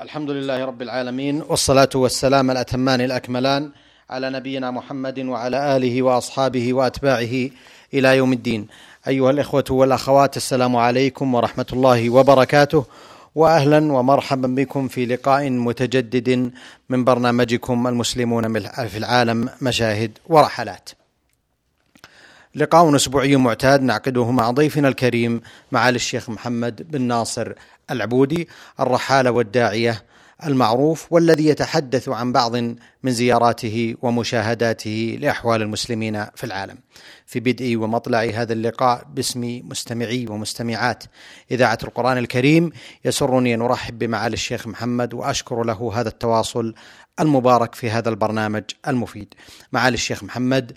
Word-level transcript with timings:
الحمد 0.00 0.30
لله 0.30 0.64
رب 0.64 0.82
العالمين 0.82 1.42
والصلاة 1.48 1.88
والسلام 1.94 2.50
الأتمان 2.50 3.00
الأكملان 3.00 3.70
على 4.10 4.30
نبينا 4.30 4.70
محمد 4.70 5.18
وعلى 5.18 5.76
آله 5.76 6.02
وأصحابه 6.02 6.72
وأتباعه 6.72 7.50
إلى 7.94 8.16
يوم 8.16 8.32
الدين 8.32 8.66
أيها 9.08 9.30
الإخوة 9.30 9.64
والأخوات 9.70 10.36
السلام 10.36 10.76
عليكم 10.76 11.34
ورحمة 11.34 11.66
الله 11.72 12.10
وبركاته 12.10 12.84
واهلا 13.34 13.92
ومرحبا 13.92 14.48
بكم 14.48 14.88
في 14.88 15.06
لقاء 15.06 15.50
متجدد 15.50 16.50
من 16.88 17.04
برنامجكم 17.04 17.86
المسلمون 17.86 18.60
في 18.88 18.98
العالم 18.98 19.48
مشاهد 19.62 20.18
ورحلات. 20.28 20.90
لقاء 22.56 22.96
أسبوعي 22.96 23.36
معتاد 23.36 23.82
نعقده 23.82 24.30
مع 24.30 24.50
ضيفنا 24.50 24.88
الكريم 24.88 25.40
معالي 25.72 25.96
الشيخ 25.96 26.30
محمد 26.30 26.90
بن 26.90 27.02
ناصر 27.02 27.52
العبودي 27.90 28.48
الرحالة 28.80 29.30
والداعية 29.30 30.02
المعروف 30.46 31.06
والذي 31.12 31.46
يتحدث 31.46 32.08
عن 32.08 32.32
بعض 32.32 32.56
من 33.02 33.12
زياراته 33.12 33.94
ومشاهداته 34.02 35.18
لأحوال 35.20 35.62
المسلمين 35.62 36.24
في 36.34 36.44
العالم. 36.44 36.78
في 37.26 37.40
بدء 37.40 37.76
ومطلع 37.76 38.22
هذا 38.22 38.52
اللقاء 38.52 39.06
باسم 39.14 39.60
مستمعي 39.64 40.26
ومستمعات 40.30 41.04
إذاعة 41.50 41.78
القرآن 41.84 42.18
الكريم 42.18 42.70
يسرني 43.04 43.54
أن 43.54 43.60
أرحب 43.62 43.98
بمعالي 43.98 44.34
الشيخ 44.34 44.66
محمد 44.66 45.14
وأشكر 45.14 45.62
له 45.64 45.92
هذا 45.94 46.08
التواصل 46.08 46.74
المبارك 47.20 47.74
في 47.74 47.90
هذا 47.90 48.08
البرنامج 48.08 48.64
المفيد. 48.88 49.34
معالي 49.72 49.94
الشيخ 49.94 50.24
محمد 50.24 50.76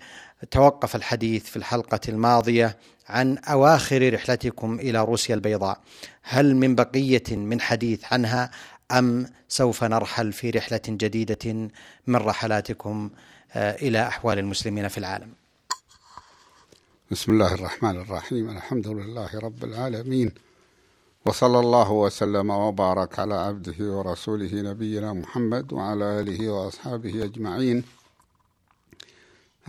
توقف 0.51 0.95
الحديث 0.95 1.45
في 1.45 1.57
الحلقة 1.57 1.99
الماضية 2.09 2.77
عن 3.07 3.37
أواخر 3.37 4.13
رحلتكم 4.13 4.79
إلى 4.79 5.03
روسيا 5.03 5.35
البيضاء. 5.35 5.81
هل 6.23 6.55
من 6.55 6.75
بقية 6.75 7.23
من 7.35 7.61
حديث 7.61 8.13
عنها 8.13 8.51
أم 8.91 9.27
سوف 9.47 9.83
نرحل 9.83 10.33
في 10.33 10.49
رحلة 10.49 10.81
جديدة 10.87 11.69
من 12.07 12.15
رحلاتكم 12.15 13.09
آه، 13.53 13.75
إلى 13.75 14.07
أحوال 14.07 14.39
المسلمين 14.39 14.87
في 14.87 14.97
العالم؟ 14.97 15.33
بسم 17.11 17.31
الله 17.31 17.53
الرحمن 17.53 18.01
الرحيم. 18.01 18.49
الحمد 18.49 18.87
لله 18.87 19.39
رب 19.39 19.63
العالمين. 19.63 20.31
وصلى 21.29 21.59
الله 21.59 21.91
وسلم 21.91 22.49
وبارك 22.49 23.19
على 23.19 23.35
عبده 23.35 23.75
ورسوله 23.79 24.49
نبينا 24.53 25.13
محمد 25.13 25.73
وعلى 25.73 26.19
آله 26.19 26.49
وأصحابه 26.49 27.23
أجمعين. 27.23 27.83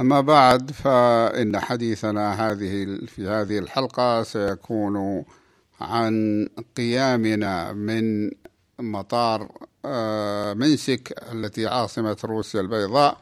أما 0.00 0.20
بعد 0.20 0.70
فإن 0.70 1.60
حديثنا 1.60 2.32
هذه 2.32 2.98
في 3.06 3.28
هذه 3.28 3.58
الحلقة 3.58 4.22
سيكون 4.22 5.24
عن 5.80 6.48
قيامنا 6.76 7.72
من 7.72 8.30
مطار 8.78 9.48
آه، 9.84 10.54
منسك 10.54 11.14
التي 11.32 11.66
عاصمة 11.66 12.16
روسيا 12.24 12.60
البيضاء. 12.60 13.20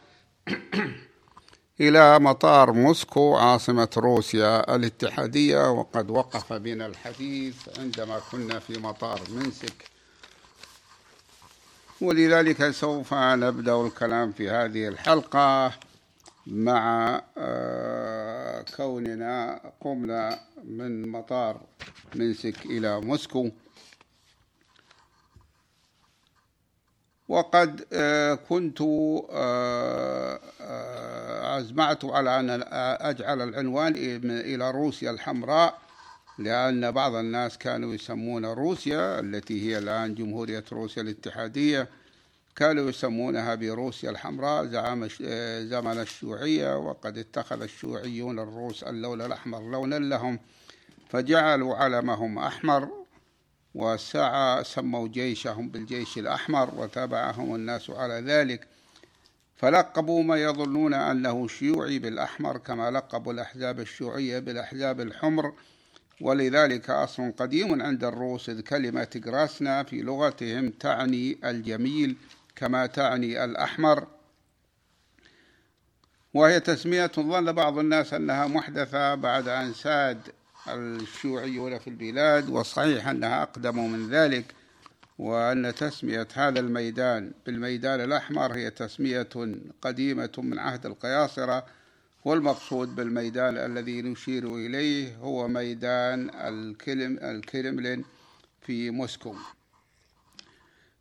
إلى 1.81 2.19
مطار 2.19 2.73
موسكو 2.73 3.37
عاصمة 3.37 3.89
روسيا 3.97 4.77
الاتحادية 4.77 5.71
وقد 5.71 6.11
وقف 6.11 6.53
بنا 6.53 6.87
الحديث 6.87 7.79
عندما 7.79 8.21
كنا 8.33 8.59
في 8.59 8.79
مطار 8.79 9.21
منسك 9.31 9.91
ولذلك 12.01 12.71
سوف 12.71 13.15
نبدأ 13.15 13.81
الكلام 13.81 14.33
في 14.33 14.51
هذه 14.51 14.89
الحلقة 14.89 15.73
مع 16.47 17.23
آه، 17.39 18.65
كوننا 18.77 19.61
قمنا 19.81 20.41
من 20.65 21.09
مطار 21.09 21.61
منسك 22.15 22.67
إلى 22.67 23.01
موسكو. 23.01 23.51
وقد 27.29 27.85
آه، 27.93 28.35
كنت 28.35 28.81
أزمعت 31.59 32.05
آه، 32.05 32.17
على 32.17 32.41
أن 32.41 32.65
أجعل 33.01 33.43
العنوان 33.43 33.93
إلى 34.25 34.71
روسيا 34.71 35.11
الحمراء 35.11 35.79
لأن 36.39 36.91
بعض 36.91 37.15
الناس 37.15 37.59
كانوا 37.59 37.95
يسمون 37.95 38.47
روسيا 38.47 39.21
التي 39.21 39.63
هي 39.69 39.79
الآن 39.79 40.15
جمهورية 40.15 40.65
روسيا 40.73 41.03
الاتحادية 41.03 41.89
كانوا 42.57 42.89
يسمونها 42.89 43.55
بروسيا 43.55 44.11
الحمراء 44.11 44.67
زعم 44.67 45.09
زمن 45.69 46.01
الشيوعية 46.01 46.79
وقد 46.79 47.19
اتخذ 47.19 47.63
الشيوعيون 47.63 48.39
الروس 48.39 48.83
اللون 48.83 49.21
الأحمر 49.21 49.71
لونا 49.71 49.95
لهم 49.99 50.39
فجعلوا 51.09 51.77
علمهم 51.77 52.39
أحمر 52.39 52.98
وسعى 53.75 54.65
سموا 54.65 55.09
جيشهم 55.09 55.69
بالجيش 55.69 56.19
الأحمر 56.19 56.75
وتابعهم 56.75 57.55
الناس 57.55 57.91
على 57.91 58.15
ذلك. 58.15 58.67
فلقبوا 59.57 60.23
ما 60.23 60.37
يظنون 60.37 60.95
أنه 60.95 61.49
شيوعي 61.49 61.99
بالأحمر 61.99 62.59
كما 62.59 62.91
لقبوا 62.91 63.33
الأحزاب 63.33 63.81
الشيوعية 63.81 64.39
بالأحزاب 64.39 65.01
الحمر. 65.01 65.53
ولذلك 66.21 66.91
أصل 66.91 67.33
قديم 67.33 67.83
عند 67.83 68.05
الروس 68.05 68.49
إذ 68.49 68.61
كلمة 68.61 69.09
جراسنا 69.15 69.83
في 69.83 70.03
لغتهم 70.03 70.71
تعني 70.71 71.39
الجميل 71.45 72.17
كما 72.57 72.87
تعني 72.87 73.45
الأحمر. 73.45 74.07
وهي 76.35 76.61
تسمية 76.61 77.13
ظن 77.17 77.53
بعض 77.53 77.79
الناس 77.79 78.15
أنها 78.15 78.47
محدثة 78.47 79.15
بعد 79.15 79.49
أن 79.49 79.75
ساد 79.75 80.19
الشيوعيون 80.75 81.79
في 81.79 81.89
البلاد 81.91 82.51
والصحيح 82.51 83.09
أنها 83.09 83.43
أقدم 83.43 83.93
من 83.93 84.11
ذلك 84.11 84.55
وأن 85.19 85.75
تسمية 85.75 86.29
هذا 86.35 86.61
الميدان 86.61 87.33
بالميدان 87.47 88.01
الأحمر 88.01 88.55
هي 88.55 88.71
تسمية 88.71 89.29
قديمة 89.83 90.33
من 90.39 90.59
عهد 90.59 90.87
القياصرة 90.87 91.67
والمقصود 92.25 92.97
بالميدان 92.97 93.57
الذي 93.57 94.03
نشير 94.03 94.57
إليه 94.57 95.17
هو 95.17 95.49
ميدان 95.49 96.31
الكلم 96.35 97.19
الكرملين 97.23 98.05
في 98.61 98.91
موسكو. 98.91 99.35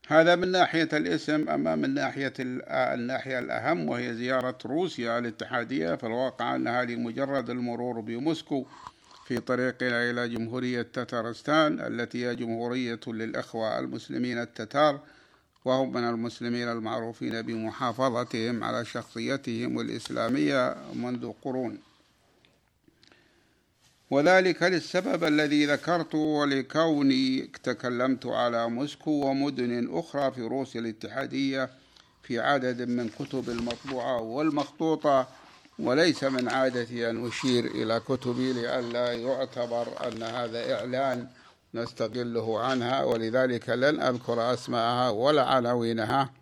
هذا 0.07 0.35
من 0.35 0.51
ناحية 0.51 0.89
الاسم 0.93 1.49
أما 1.49 1.75
من 1.75 1.93
ناحية 1.93 2.33
الناحية 2.39 3.39
الأهم 3.39 3.89
وهي 3.89 4.13
زيارة 4.13 4.57
روسيا 4.65 5.19
الاتحادية 5.19 5.95
في 5.95 6.03
الواقع 6.05 6.55
أنها 6.55 6.83
لمجرد 6.83 7.49
المرور 7.49 7.99
بموسكو 7.99 8.65
في 9.27 9.39
طريقنا 9.39 10.09
إلى 10.09 10.29
جمهورية 10.29 10.81
تتارستان 10.81 11.79
التي 11.79 12.25
هي 12.25 12.35
جمهورية 12.35 12.99
للإخوة 13.07 13.79
المسلمين 13.79 14.41
التتار 14.41 14.99
وهم 15.65 15.93
من 15.93 16.03
المسلمين 16.03 16.67
المعروفين 16.67 17.41
بمحافظتهم 17.41 18.63
على 18.63 18.85
شخصيتهم 18.85 19.79
الإسلامية 19.79 20.75
منذ 20.93 21.31
قرون. 21.43 21.77
وذلك 24.11 24.63
للسبب 24.63 25.23
الذي 25.23 25.65
ذكرته 25.65 26.17
ولكوني 26.17 27.49
تكلمت 27.63 28.25
على 28.25 28.69
موسكو 28.69 29.11
ومدن 29.11 29.97
أخرى 29.97 30.31
في 30.31 30.41
روسيا 30.41 30.81
الاتحادية 30.81 31.69
في 32.23 32.39
عدد 32.39 32.81
من 32.81 33.09
كتب 33.09 33.49
المطبوعة 33.49 34.21
والمخطوطة. 34.21 35.27
وليس 35.79 36.23
من 36.23 36.49
عادتي 36.49 37.09
أن 37.09 37.27
أشير 37.27 37.65
إلى 37.65 37.99
كتبي 37.99 38.53
لئلا 38.53 39.13
يعتبر 39.13 40.07
أن 40.07 40.23
هذا 40.23 40.73
إعلان 40.73 41.27
نستقله 41.73 42.59
عنها 42.59 43.03
ولذلك 43.03 43.69
لن 43.69 44.01
أذكر 44.01 44.53
أسماءها 44.53 45.09
ولا 45.09 45.43
عناوينها. 45.43 46.33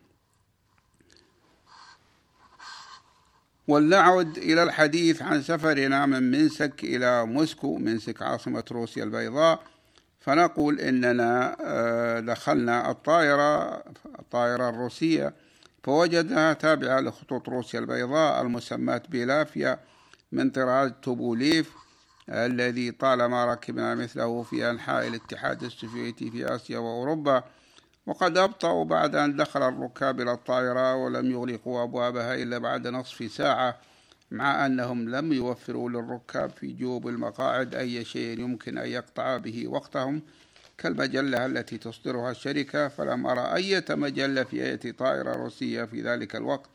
ولنعد 3.67 4.37
إلى 4.37 4.63
الحديث 4.63 5.21
عن 5.21 5.41
سفرنا 5.41 6.05
من 6.05 6.31
منسك 6.31 6.83
إلى 6.83 7.25
موسكو 7.25 7.77
منسك 7.77 8.21
عاصمة 8.21 8.63
روسيا 8.71 9.03
البيضاء. 9.03 9.59
فنقول 10.19 10.79
إننا 10.79 11.57
آه، 11.61 12.19
دخلنا 12.19 12.91
الطائرة 12.91 13.83
الطائرة 14.19 14.69
الروسية. 14.69 15.33
فوجدناها 15.85 16.53
تابعة 16.53 16.99
لخطوط 16.99 17.49
روسيا 17.49 17.79
البيضاء 17.79 18.41
المسماة 18.41 19.01
بلافيا 19.09 19.79
من 20.31 20.49
طراز 20.49 20.91
توبوليف 21.01 21.71
الذي 22.29 22.91
طالما 22.91 23.45
ركبنا 23.45 23.95
مثله 23.95 24.43
في 24.43 24.69
أنحاء 24.69 25.07
الاتحاد 25.07 25.63
السوفيتي 25.63 26.31
في 26.31 26.55
آسيا 26.55 26.79
وأوروبا 26.79 27.43
وقد 28.05 28.37
أبطأوا 28.37 28.85
بعد 28.85 29.15
أن 29.15 29.35
دخل 29.35 29.61
الركاب 29.67 30.21
إلى 30.21 30.31
الطائرة 30.31 30.95
ولم 30.95 31.31
يغلقوا 31.31 31.83
أبوابها 31.83 32.35
إلا 32.35 32.57
بعد 32.57 32.87
نصف 32.87 33.31
ساعة 33.31 33.77
مع 34.31 34.65
أنهم 34.65 35.09
لم 35.09 35.33
يوفروا 35.33 35.89
للركاب 35.89 36.49
في 36.49 36.67
جوب 36.67 37.07
المقاعد 37.07 37.75
أي 37.75 38.05
شيء 38.05 38.39
يمكن 38.39 38.77
أن 38.77 38.87
يقطع 38.87 39.37
به 39.37 39.67
وقتهم. 39.67 40.21
كالمجلة 40.77 41.45
التي 41.45 41.77
تصدرها 41.77 42.31
الشركة 42.31 42.87
فلم 42.87 43.27
أرى 43.27 43.55
أي 43.55 43.83
مجلة 43.89 44.43
في 44.43 44.65
أي 44.65 44.91
طائرة 44.91 45.35
روسية 45.35 45.83
في 45.83 46.01
ذلك 46.01 46.35
الوقت. 46.35 46.69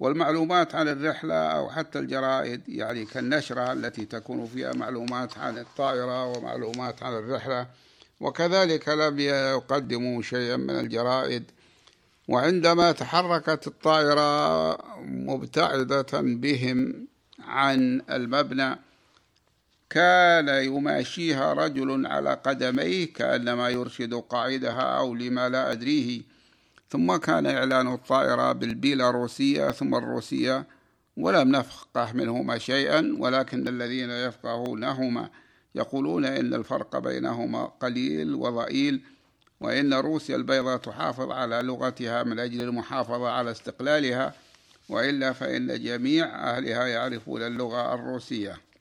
والمعلومات 0.00 0.74
عن 0.74 0.88
الرحلة 0.88 1.34
أو 1.34 1.70
حتى 1.70 1.98
الجرائد 1.98 2.68
يعني 2.68 3.04
كالنشرة 3.04 3.72
التي 3.72 4.04
تكون 4.04 4.46
فيها 4.46 4.72
معلومات 4.72 5.38
عن 5.38 5.58
الطائرة 5.58 6.26
ومعلومات 6.26 7.02
عن 7.02 7.12
الرحلة. 7.12 7.66
وكذلك 8.20 8.88
لم 8.88 9.18
يقدموا 9.18 10.22
شيئا 10.22 10.56
من 10.56 10.78
الجرائد. 10.80 11.44
وعندما 12.28 12.92
تحركت 12.92 13.66
الطائرة 13.66 14.78
مبتعدة 15.04 16.06
بهم 16.12 17.06
عن 17.38 18.02
المبنى 18.10 18.78
كان 19.94 20.48
يماشيها 20.48 21.52
رجل 21.52 22.06
على 22.06 22.34
قدميه 22.34 23.12
كأنما 23.12 23.68
يرشد 23.68 24.14
قائدها 24.14 24.98
أو 24.98 25.14
لما 25.14 25.48
لا 25.48 25.72
أدريه. 25.72 26.22
ثم 26.90 27.16
كان 27.16 27.46
إعلان 27.46 27.94
الطائرة 27.94 28.52
بالبيلاروسية 28.52 29.70
ثم 29.70 29.94
الروسية 29.94 30.66
ولم 31.16 31.48
نفقه 31.48 32.12
منهما 32.12 32.58
شيئا 32.58 33.16
ولكن 33.18 33.68
الذين 33.68 34.10
يفقهونهما 34.10 35.30
يقولون 35.74 36.24
إن 36.24 36.54
الفرق 36.54 36.98
بينهما 36.98 37.64
قليل 37.64 38.34
وضئيل 38.34 39.02
وإن 39.60 39.94
روسيا 39.94 40.36
البيضاء 40.36 40.76
تحافظ 40.76 41.30
على 41.30 41.62
لغتها 41.62 42.22
من 42.22 42.38
أجل 42.38 42.62
المحافظة 42.62 43.28
على 43.28 43.50
استقلالها 43.50 44.34
وإلا 44.88 45.32
فإن 45.32 45.82
جميع 45.82 46.26
أهلها 46.26 46.86
يعرفون 46.86 47.42
اللغة 47.42 47.94
الروسية. 47.94 48.73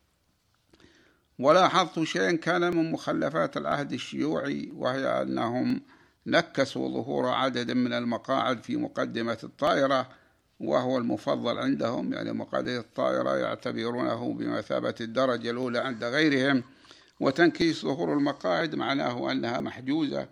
ولاحظت 1.40 2.04
شيئا 2.04 2.32
كان 2.32 2.78
من 2.78 2.92
مخلفات 2.92 3.58
العهد 3.58 3.94
الشيوعي 3.94 4.72
وهي 4.76 5.22
أنهم 5.22 5.82
نكسوا 6.28 6.90
ظهور 6.90 7.30
عدد 7.30 7.72
من 7.72 7.94
المقاعد 7.94 8.64
في 8.64 8.78
مقدمة 8.78 9.38
الطائرة 9.44 10.10
وهو 10.60 10.98
المفضل 10.98 11.58
عندهم 11.58 12.14
يعني 12.14 12.34
مقعد 12.34 12.68
الطائرة 12.68 13.38
يعتبرونه 13.38 14.34
بمثابة 14.34 14.96
الدرجة 15.02 15.50
الأولى 15.52 15.80
عند 15.80 16.04
غيرهم. 16.04 16.64
وتنكيس 17.20 17.82
ظهور 17.82 18.14
المقاعد 18.14 18.76
معناه 18.76 19.32
أنها 19.32 19.60
محجوزة 19.60 20.28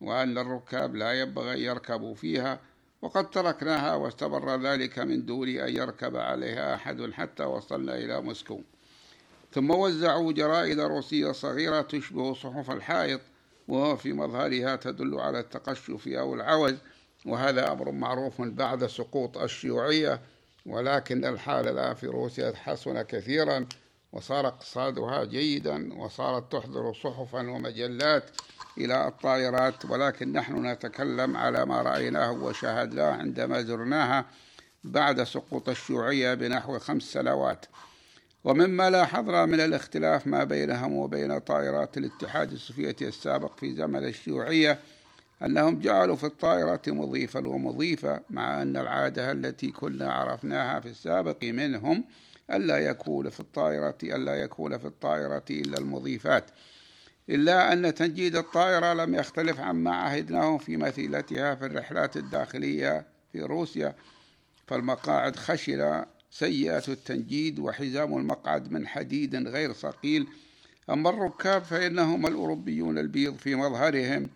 وأن 0.00 0.38
الركاب 0.38 0.96
لا 0.96 1.12
ينبغي 1.20 1.54
أن 1.54 1.58
يركبوا 1.58 2.14
فيها 2.14 2.60
وقد 3.02 3.30
تركناها 3.30 3.94
واستمر 3.94 4.62
ذلك 4.62 4.98
من 4.98 5.26
دون 5.26 5.48
أن 5.48 5.76
يركب 5.76 6.16
عليها 6.16 6.74
أحد 6.74 7.10
حتى 7.12 7.44
وصلنا 7.44 7.96
إلى 7.96 8.20
موسكو. 8.20 8.60
ثم 9.54 9.70
وزعوا 9.70 10.32
جرائد 10.32 10.80
روسية 10.80 11.32
صغيرة 11.32 11.80
تشبه 11.80 12.34
صحف 12.34 12.70
الحائط 12.70 13.20
وهو 13.68 13.96
في 13.96 14.12
مظهرها 14.12 14.76
تدل 14.76 15.20
على 15.20 15.40
التقشف 15.40 16.08
أو 16.08 16.34
العوز 16.34 16.74
وهذا 17.26 17.72
أمر 17.72 17.90
معروف 17.90 18.40
بعد 18.40 18.86
سقوط 18.86 19.38
الشيوعية 19.38 20.20
ولكن 20.66 21.24
الحال 21.24 21.68
الآن 21.68 21.94
في 21.94 22.06
روسيا 22.06 22.52
حسن 22.56 23.02
كثيرا 23.02 23.66
وصار 24.12 24.46
اقتصادها 24.46 25.24
جيدا 25.24 25.94
وصارت 25.94 26.52
تحضر 26.52 26.94
صحفا 26.94 27.50
ومجلات 27.50 28.30
إلى 28.78 29.08
الطائرات 29.08 29.84
ولكن 29.84 30.32
نحن 30.32 30.66
نتكلم 30.66 31.36
على 31.36 31.66
ما 31.66 31.82
رأيناه 31.82 32.32
وشاهدناه 32.32 33.12
عندما 33.12 33.62
زرناها 33.62 34.26
بعد 34.84 35.22
سقوط 35.22 35.68
الشيوعية 35.68 36.34
بنحو 36.34 36.78
خمس 36.78 37.02
سنوات. 37.02 37.66
ومما 38.44 38.90
لاحظنا 38.90 39.46
من 39.46 39.60
الاختلاف 39.60 40.26
ما 40.26 40.44
بينهم 40.44 40.92
وبين 40.96 41.38
طائرات 41.38 41.98
الاتحاد 41.98 42.52
السوفيتي 42.52 43.08
السابق 43.08 43.56
في 43.58 43.74
زمن 43.74 44.04
الشيوعية 44.04 44.78
أنهم 45.42 45.80
جعلوا 45.80 46.16
في 46.16 46.24
الطائرة 46.24 46.82
مضيفا 46.86 47.48
ومضيفة 47.48 48.20
مع 48.30 48.62
أن 48.62 48.76
العادة 48.76 49.32
التي 49.32 49.70
كنا 49.70 50.12
عرفناها 50.12 50.80
في 50.80 50.88
السابق 50.88 51.44
منهم 51.44 52.04
ألا 52.50 52.78
يكون 52.78 53.28
في 53.28 53.40
الطائرة 53.40 53.98
ألا 54.02 54.34
يكون 54.34 54.78
في 54.78 54.84
الطائرة 54.84 55.44
إلا 55.50 55.78
المضيفات. 55.78 56.50
إلا 57.30 57.72
أن 57.72 57.94
تنجيد 57.94 58.36
الطائرة 58.36 58.94
لم 58.94 59.14
يختلف 59.14 59.60
عما 59.60 59.94
عهدناه 59.96 60.58
في 60.58 60.76
مثيلتها 60.76 61.54
في 61.54 61.66
الرحلات 61.66 62.16
الداخلية 62.16 63.06
في 63.32 63.42
روسيا 63.42 63.94
فالمقاعد 64.66 65.36
خشنة 65.36 66.13
سيئة 66.34 66.82
التنجيد 66.88 67.58
وحزام 67.58 68.16
المقعد 68.16 68.72
من 68.72 68.86
حديد 68.86 69.36
غير 69.48 69.72
ثقيل. 69.72 70.26
أما 70.90 71.10
الركاب 71.10 71.62
فإنهم 71.62 72.26
الأوروبيون 72.26 72.98
البيض 72.98 73.36
في 73.36 73.54
مظهرهم. 73.54 74.30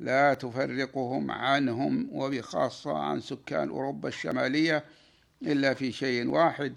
لا 0.00 0.34
تفرقهم 0.34 1.30
عنهم 1.30 2.08
وبخاصة 2.12 2.98
عن 2.98 3.20
سكان 3.20 3.68
أوروبا 3.68 4.08
الشمالية 4.08 4.84
إلا 5.42 5.74
في 5.74 5.92
شيء 5.92 6.28
واحد 6.28 6.74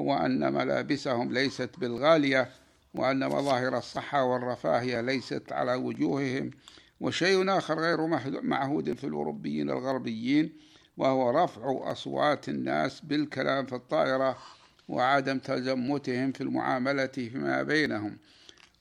هو 0.00 0.14
أن 0.16 0.52
ملابسهم 0.52 1.32
ليست 1.32 1.70
بالغالية 1.78 2.50
وأن 2.94 3.26
مظاهر 3.28 3.78
الصحة 3.78 4.24
والرفاهية 4.24 5.00
ليست 5.00 5.52
على 5.52 5.74
وجوههم. 5.74 6.50
وشيء 7.00 7.58
آخر 7.58 7.80
غير 7.80 8.06
معهود 8.42 8.92
في 8.92 9.04
الأوروبيين 9.04 9.70
الغربيين 9.70 10.52
وهو 10.96 11.44
رفع 11.44 11.92
أصوات 11.92 12.48
الناس 12.48 13.00
بالكلام 13.00 13.66
في 13.66 13.74
الطائرة 13.74 14.38
وعدم 14.88 15.38
تزمتهم 15.38 16.32
في 16.32 16.40
المعاملة 16.40 17.06
فيما 17.06 17.62
بينهم. 17.62 18.18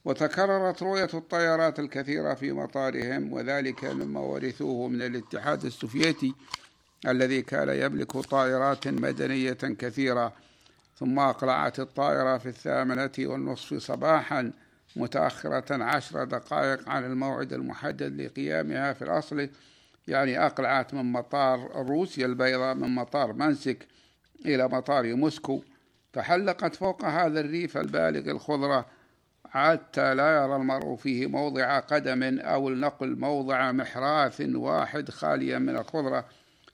وتكررت 0.05 0.83
رؤية 0.83 1.09
الطيارات 1.13 1.79
الكثيرة 1.79 2.33
في 2.33 2.51
مطارهم 2.51 3.33
وذلك 3.33 3.85
مما 3.85 4.19
ورثوه 4.19 4.87
من 4.87 5.01
الاتحاد 5.01 5.65
السوفيتي 5.65 6.33
الذي 7.07 7.41
كان 7.41 7.69
يملك 7.69 8.11
طائرات 8.11 8.87
مدنية 8.87 9.53
كثيرة. 9.53 10.33
ثم 10.99 11.19
أقلعت 11.19 11.79
الطائرة 11.79 12.37
في 12.37 12.49
الثامنة 12.49 13.11
والنصف 13.19 13.73
صباحا 13.73 14.51
متأخرة 14.95 15.83
عشر 15.83 16.23
دقائق 16.23 16.89
عن 16.89 17.05
الموعد 17.05 17.53
المحدد 17.53 18.21
لقيامها 18.21 18.93
في 18.93 19.01
الأصل. 19.01 19.49
يعني 20.07 20.45
أقلعت 20.45 20.93
من 20.93 21.11
مطار 21.11 21.71
روسيا 21.75 22.25
البيضاء 22.25 22.75
من 22.75 22.95
مطار 22.95 23.33
منسك 23.33 23.87
إلى 24.45 24.67
مطار 24.67 25.15
موسكو 25.15 25.63
فحلقت 26.13 26.75
فوق 26.75 27.05
هذا 27.05 27.39
الريف 27.39 27.77
البالغ 27.77 28.31
الخضرة 28.31 28.85
حتى 29.49 30.15
لا 30.15 30.43
يرى 30.43 30.55
المرء 30.55 30.95
فيه 30.95 31.27
موضع 31.27 31.79
قدم 31.79 32.39
أو 32.39 32.69
النقل 32.69 33.19
موضع 33.19 33.71
محراث 33.71 34.41
واحد 34.41 35.09
خاليا 35.09 35.59
من 35.59 35.75
الخضرة 35.77 36.25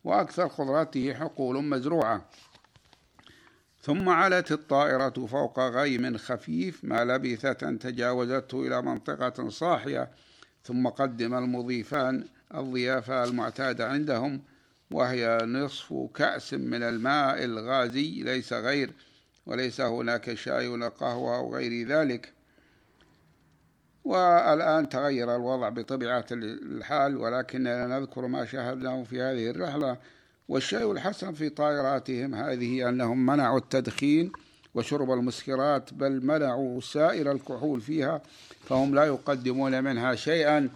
وأكثر 0.03 0.49
خضرته 0.49 1.13
حقول 1.13 1.63
مزروعة. 1.63 2.25
ثم 3.81 4.09
علت 4.09 4.51
الطائرة 4.51 5.25
فوق 5.25 5.59
غيم 5.59 6.17
خفيف 6.17 6.83
ما 6.83 7.05
لبثت 7.05 7.63
أن 7.63 7.79
تجاوزته 7.79 8.67
إلى 8.67 8.81
منطقة 8.81 9.49
صاحية 9.49 10.11
ثم 10.63 10.87
قدم 10.87 11.35
المضيفان 11.35 12.25
الضيافة 12.55 13.23
المعتادة 13.23 13.87
عندهم 13.87 14.41
وهي 14.91 15.37
نصف 15.45 15.93
كأس 16.15 16.53
من 16.53 16.83
الماء 16.83 17.43
الغازي 17.43 18.23
ليس 18.23 18.53
غير 18.53 18.91
وليس 19.45 19.81
هناك 19.81 20.33
شاي 20.33 20.67
ولا 20.67 20.87
قهوة 20.87 21.37
أو 21.37 21.55
غير 21.55 21.87
ذلك. 21.87 22.33
والآن 24.03 24.89
تغير 24.89 25.35
الوضع 25.35 25.69
بطبيعة 25.69 26.25
الحال 26.31 27.17
ولكننا 27.17 27.87
نذكر 27.87 28.27
ما 28.27 28.45
شاهدناه 28.45 29.03
في 29.03 29.21
هذه 29.21 29.49
الرحلة. 29.49 29.97
والشيء 30.47 30.91
الحسن 30.91 31.33
في 31.33 31.49
طائراتهم 31.49 32.35
هذه 32.35 32.89
أنهم 32.89 33.25
منعوا 33.25 33.57
التدخين 33.57 34.31
وشرب 34.75 35.11
المسكرات 35.11 35.93
بل 35.93 36.25
منعوا 36.25 36.81
سائر 36.81 37.31
الكحول 37.31 37.81
فيها 37.81 38.21
فهم 38.63 38.95
لا 38.95 39.03
يقدمون 39.03 39.83
منها 39.83 40.15
شيئا. 40.15 40.69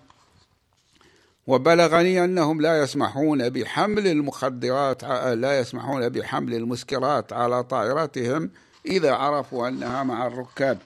وبلغني 1.48 2.24
أنهم 2.24 2.62
لا 2.62 2.84
يسمحون 2.84 3.50
بحمل 3.50 4.08
المخدرات 4.08 5.04
لا 5.34 5.60
يسمحون 5.60 6.10
بحمل 6.10 6.54
المسكرات 6.54 7.34
على 7.34 7.64
طائرتهم 7.64 8.52
إذا 8.86 9.14
عرفوا 9.14 9.68
أنها 9.68 10.04
مع 10.04 10.28
الركاب. 10.28 10.78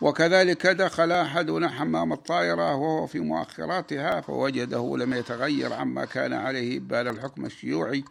وكذلك 0.00 0.66
دخل 0.66 1.12
أحدنا 1.12 1.68
حمام 1.68 2.12
الطائرة 2.12 2.74
وهو 2.74 3.06
في 3.06 3.20
مؤخراتها 3.20 4.20
فوجده 4.20 4.96
لم 4.96 5.14
يتغير 5.14 5.72
عما 5.72 6.04
كان 6.04 6.32
عليه 6.32 6.80
بال 6.80 7.08
الحكم 7.08 7.46
الشيوعي 7.46 8.04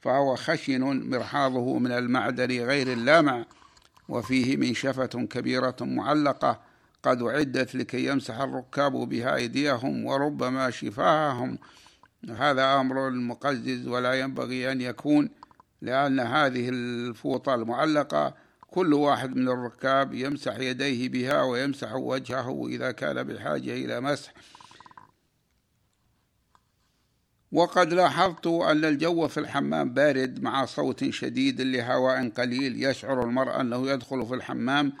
فهو 0.00 0.36
خشن 0.36 1.10
مرحاضه 1.10 1.78
من 1.78 1.92
المعدن 1.92 2.64
غير 2.64 2.92
اللامع 2.92 3.44
وفيه 4.08 4.56
منشفة 4.56 5.06
كبيرة 5.06 5.76
معلقة 5.80 6.60
قد 7.08 7.22
أعدت 7.22 7.74
لكي 7.74 8.06
يمسح 8.06 8.40
الركاب 8.40 8.92
بها 8.92 9.34
أيديهم 9.34 10.04
وربما 10.04 10.70
شفاههم 10.70 11.58
هذا 12.30 12.80
أمر 12.80 13.10
مقزز 13.10 13.86
ولا 13.86 14.14
ينبغي 14.14 14.72
أن 14.72 14.80
يكون 14.80 15.30
لأن 15.82 16.20
هذه 16.20 16.68
الفوطة 16.68 17.54
المعلقة 17.54 18.34
كل 18.70 18.94
واحد 18.94 19.36
من 19.36 19.48
الركاب 19.48 20.14
يمسح 20.14 20.58
يديه 20.58 21.08
بها 21.08 21.42
ويمسح 21.42 21.94
وجهه 21.94 22.66
إذا 22.66 22.90
كان 22.90 23.22
بحاجة 23.22 23.72
إلى 23.72 24.00
مسح. 24.00 24.32
وقد 27.52 27.92
لاحظت 27.92 28.46
أن 28.46 28.84
الجو 28.84 29.28
في 29.28 29.40
الحمام 29.40 29.94
بارد 29.94 30.42
مع 30.42 30.64
صوت 30.64 31.10
شديد 31.10 31.60
لهواء 31.60 32.28
قليل 32.28 32.84
يشعر 32.84 33.22
المرء 33.22 33.60
أنه 33.60 33.90
يدخل 33.90 34.26
في 34.26 34.34
الحمام 34.34 34.92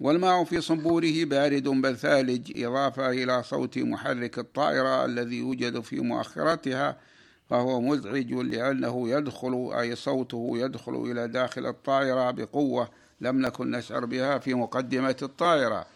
والماء 0.00 0.44
في 0.44 0.60
صنبوره 0.60 1.24
بارد 1.24 1.68
بل 1.68 1.96
ثالج 1.96 2.64
إضافة 2.64 3.10
إلى 3.10 3.42
صوت 3.42 3.78
محرك 3.78 4.38
الطائرة 4.38 5.04
الذي 5.04 5.36
يوجد 5.38 5.80
في 5.80 6.00
مؤخرتها 6.00 6.96
فهو 7.50 7.80
مزعج 7.80 8.32
لأنه 8.32 9.08
يدخل 9.08 9.72
أي 9.78 9.96
صوته 9.96 10.50
يدخل 10.54 10.94
إلى 10.94 11.28
داخل 11.28 11.66
الطائرة 11.66 12.30
بقوة 12.30 12.88
لم 13.20 13.40
نكن 13.40 13.70
نشعر 13.70 14.04
بها 14.04 14.38
في 14.38 14.54
مقدمة 14.54 15.16
الطائرة. 15.22 15.86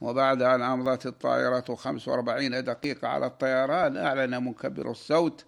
وبعد 0.00 0.42
أن 0.42 0.62
أمضت 0.62 1.06
الطائرة 1.06 1.74
45 1.74 2.64
دقيقة 2.64 3.08
على 3.08 3.26
الطيران 3.26 3.96
أعلن 3.96 4.40
مكبر 4.40 4.90
الصوت 4.90 5.44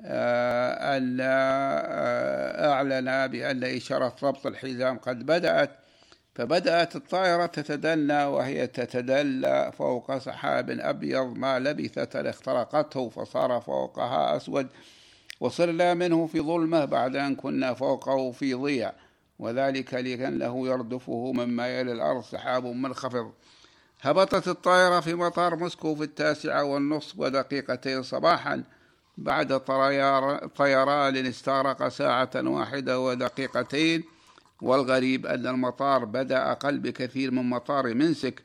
آه، 0.00 0.96
أن 0.96 1.18
آه، 1.20 2.72
أعلن 2.72 3.26
بأن 3.26 3.64
إشارة 3.64 4.16
ربط 4.22 4.46
الحزام 4.46 4.98
قد 4.98 5.26
بدأت. 5.26 5.85
فبدأت 6.36 6.96
الطائرة 6.96 7.46
تتدنى 7.46 8.24
وهي 8.24 8.66
تتدلى 8.66 9.72
فوق 9.78 10.18
سحاب 10.18 10.70
أبيض 10.70 11.36
ما 11.36 11.58
لبثت 11.58 12.16
أن 12.16 12.26
اخترقته 12.26 13.08
فصار 13.08 13.60
فوقها 13.60 14.36
أسود 14.36 14.66
وصرنا 15.40 15.94
منه 15.94 16.26
في 16.26 16.40
ظلمة 16.40 16.84
بعد 16.84 17.16
أن 17.16 17.36
كنا 17.36 17.74
فوقه 17.74 18.32
في 18.32 18.54
ضياء 18.54 18.94
وذلك 19.38 19.94
لأنه 19.94 20.66
يردفه 20.66 21.32
مما 21.32 21.68
يلي 21.68 21.92
الأرض 21.92 22.22
سحاب 22.22 22.66
منخفض. 22.66 23.32
هبطت 24.00 24.48
الطائرة 24.48 25.00
في 25.00 25.14
مطار 25.14 25.56
موسكو 25.56 25.94
في 25.94 26.02
التاسعة 26.02 26.64
والنصف 26.64 27.18
ودقيقتين 27.18 28.02
صباحا 28.02 28.62
بعد 29.18 29.60
طيران 30.56 31.16
استغرق 31.16 31.88
ساعة 31.88 32.30
واحدة 32.34 33.00
ودقيقتين 33.00 34.15
والغريب 34.62 35.26
أن 35.26 35.46
المطار 35.46 36.04
بدأ 36.04 36.52
أقل 36.52 36.78
بكثير 36.78 37.30
من 37.30 37.50
مطار 37.50 37.94
منسك 37.94 38.42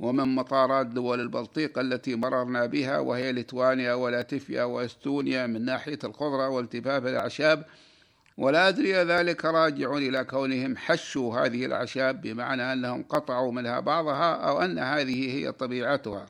ومن 0.00 0.34
مطارات 0.34 0.86
دول 0.86 1.20
البلطيق 1.20 1.78
التي 1.78 2.14
مررنا 2.14 2.66
بها 2.66 2.98
وهي 2.98 3.32
ليتوانيا 3.32 3.94
ولاتفيا 3.94 4.64
وإستونيا 4.64 5.46
من 5.46 5.64
ناحية 5.64 5.98
الخضرة 6.04 6.48
والتفاف 6.48 7.06
الأعشاب. 7.06 7.64
ولا 8.36 8.68
أدري 8.68 8.92
ذلك 8.92 9.44
راجع 9.44 9.92
إلى 9.92 10.24
كونهم 10.24 10.76
حشوا 10.76 11.38
هذه 11.38 11.66
الأعشاب 11.66 12.20
بمعنى 12.20 12.72
أنهم 12.72 13.02
قطعوا 13.02 13.52
منها 13.52 13.80
بعضها 13.80 14.34
أو 14.34 14.60
أن 14.60 14.78
هذه 14.78 15.34
هي 15.34 15.52
طبيعتها. 15.52 16.26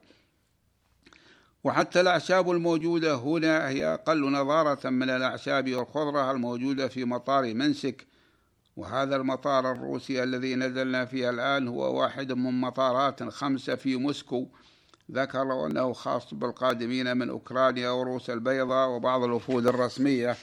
وحتى 1.64 2.00
الأعشاب 2.00 2.50
الموجودة 2.50 3.14
هنا 3.14 3.68
هي 3.68 3.94
أقل 3.94 4.32
نضارة 4.32 4.90
من 4.90 5.10
الأعشاب 5.10 5.74
والخضرة 5.74 6.30
الموجودة 6.30 6.88
في 6.88 7.04
مطار 7.04 7.54
منسك 7.54 8.06
وهذا 8.78 9.16
المطار 9.16 9.72
الروسي 9.72 10.22
الذي 10.22 10.54
نزلنا 10.54 11.04
فيه 11.04 11.30
الآن 11.30 11.68
هو 11.68 12.00
واحد 12.00 12.32
من 12.32 12.60
مطارات 12.60 13.22
خمسة 13.22 13.74
في 13.74 13.96
موسكو. 13.96 14.46
ذكروا 15.12 15.66
أنه 15.66 15.92
خاص 15.92 16.34
بالقادمين 16.34 17.16
من 17.16 17.30
أوكرانيا 17.30 17.90
وروسيا 17.90 18.34
البيضاء 18.34 18.88
وبعض 18.88 19.22
الوفود 19.22 19.66
الرسمية. 19.66 20.36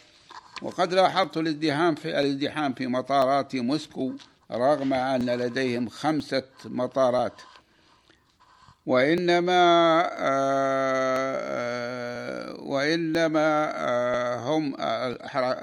وقد 0.62 0.94
لاحظت 0.94 1.38
الازدحام 1.38 1.96
في 1.96 2.20
الازدحام 2.20 2.74
في 2.74 2.88
مطارات 2.88 3.56
موسكو 3.56 4.14
رغم 4.52 4.94
أن 4.94 5.26
لديهم 5.30 5.90
خمسة 5.90 6.44
مطارات. 6.66 7.42
وإنما 8.86 10.02
آه، 10.02 11.40
آه، 11.40 12.62
وإنما 12.62 13.72
آه، 13.76 14.36
هم 14.40 14.76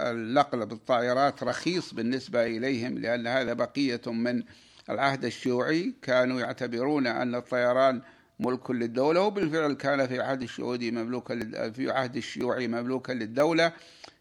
النقل 0.00 0.66
بالطائرات 0.66 1.42
رخيص 1.42 1.94
بالنسبة 1.94 2.46
إليهم 2.46 2.98
لأن 2.98 3.26
هذا 3.26 3.52
بقية 3.52 4.00
من 4.06 4.42
العهد 4.90 5.24
الشيوعي. 5.24 5.94
كانوا 6.02 6.40
يعتبرون 6.40 7.06
أن 7.06 7.34
الطيران 7.34 8.02
ملك 8.40 8.70
للدولة 8.70 9.20
وبالفعل 9.20 9.72
كان 9.72 10.06
في 10.06 10.20
عهد 10.20 10.42
الشيوعي 10.42 10.90
مملوكا 10.90 11.70
في 11.70 11.90
عهد 11.90 12.16
الشيوعي 12.16 12.68
مملوكا 12.68 13.12
للدولة. 13.12 13.72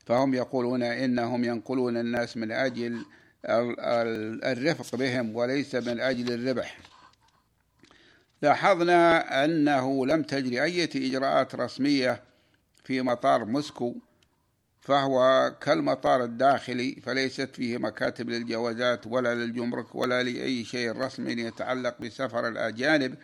فهم 0.05 0.33
يقولون 0.33 0.83
إنهم 0.83 1.43
ينقلون 1.43 1.97
الناس 1.97 2.37
من 2.37 2.51
أجل 2.51 3.05
الرفق 4.45 4.95
بهم 4.95 5.35
وليس 5.35 5.75
من 5.75 5.99
أجل 5.99 6.33
الربح. 6.33 6.90
لاحظنا 8.41 9.45
أنه 9.45 10.05
لم 10.05 10.23
تجري 10.23 10.63
أي 10.63 10.83
إجراءات 10.83 11.55
رسمية 11.55 12.23
في 12.83 13.01
مطار 13.01 13.45
موسكو 13.45 13.95
فهو 14.81 15.51
كالمطار 15.61 16.23
الداخلي 16.23 16.95
فليست 17.03 17.55
فيه 17.55 17.77
مكاتب 17.77 18.29
للجوازات 18.29 19.07
ولا 19.07 19.35
للجمرك 19.35 19.95
ولا 19.95 20.23
لأي 20.23 20.63
شيء 20.65 20.91
رسمي 20.91 21.31
يتعلق 21.31 22.01
بسفر 22.01 22.47
الأجانب. 22.47 23.15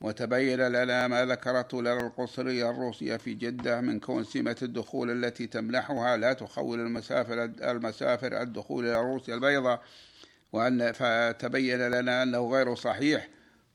وتبين 0.00 0.60
لنا 0.60 1.08
ما 1.08 1.24
ذكرته 1.26 1.82
لنا 1.82 2.06
القصرية 2.06 2.70
الروسية 2.70 3.16
في 3.16 3.34
جدة 3.34 3.80
من 3.80 4.00
كون 4.00 4.24
سمة 4.24 4.56
الدخول 4.62 5.24
التي 5.24 5.46
تمنحها 5.46 6.16
لا 6.16 6.32
تخول 6.32 6.80
المسافر 6.80 7.44
المسافر 7.44 8.42
الدخول 8.42 8.86
إلى 8.86 9.00
روسيا 9.00 9.34
البيضاء 9.34 9.82
وأن 10.52 10.92
فتبين 10.92 11.78
لنا 11.78 12.22
أنه 12.22 12.50
غير 12.50 12.74
صحيح. 12.74 13.28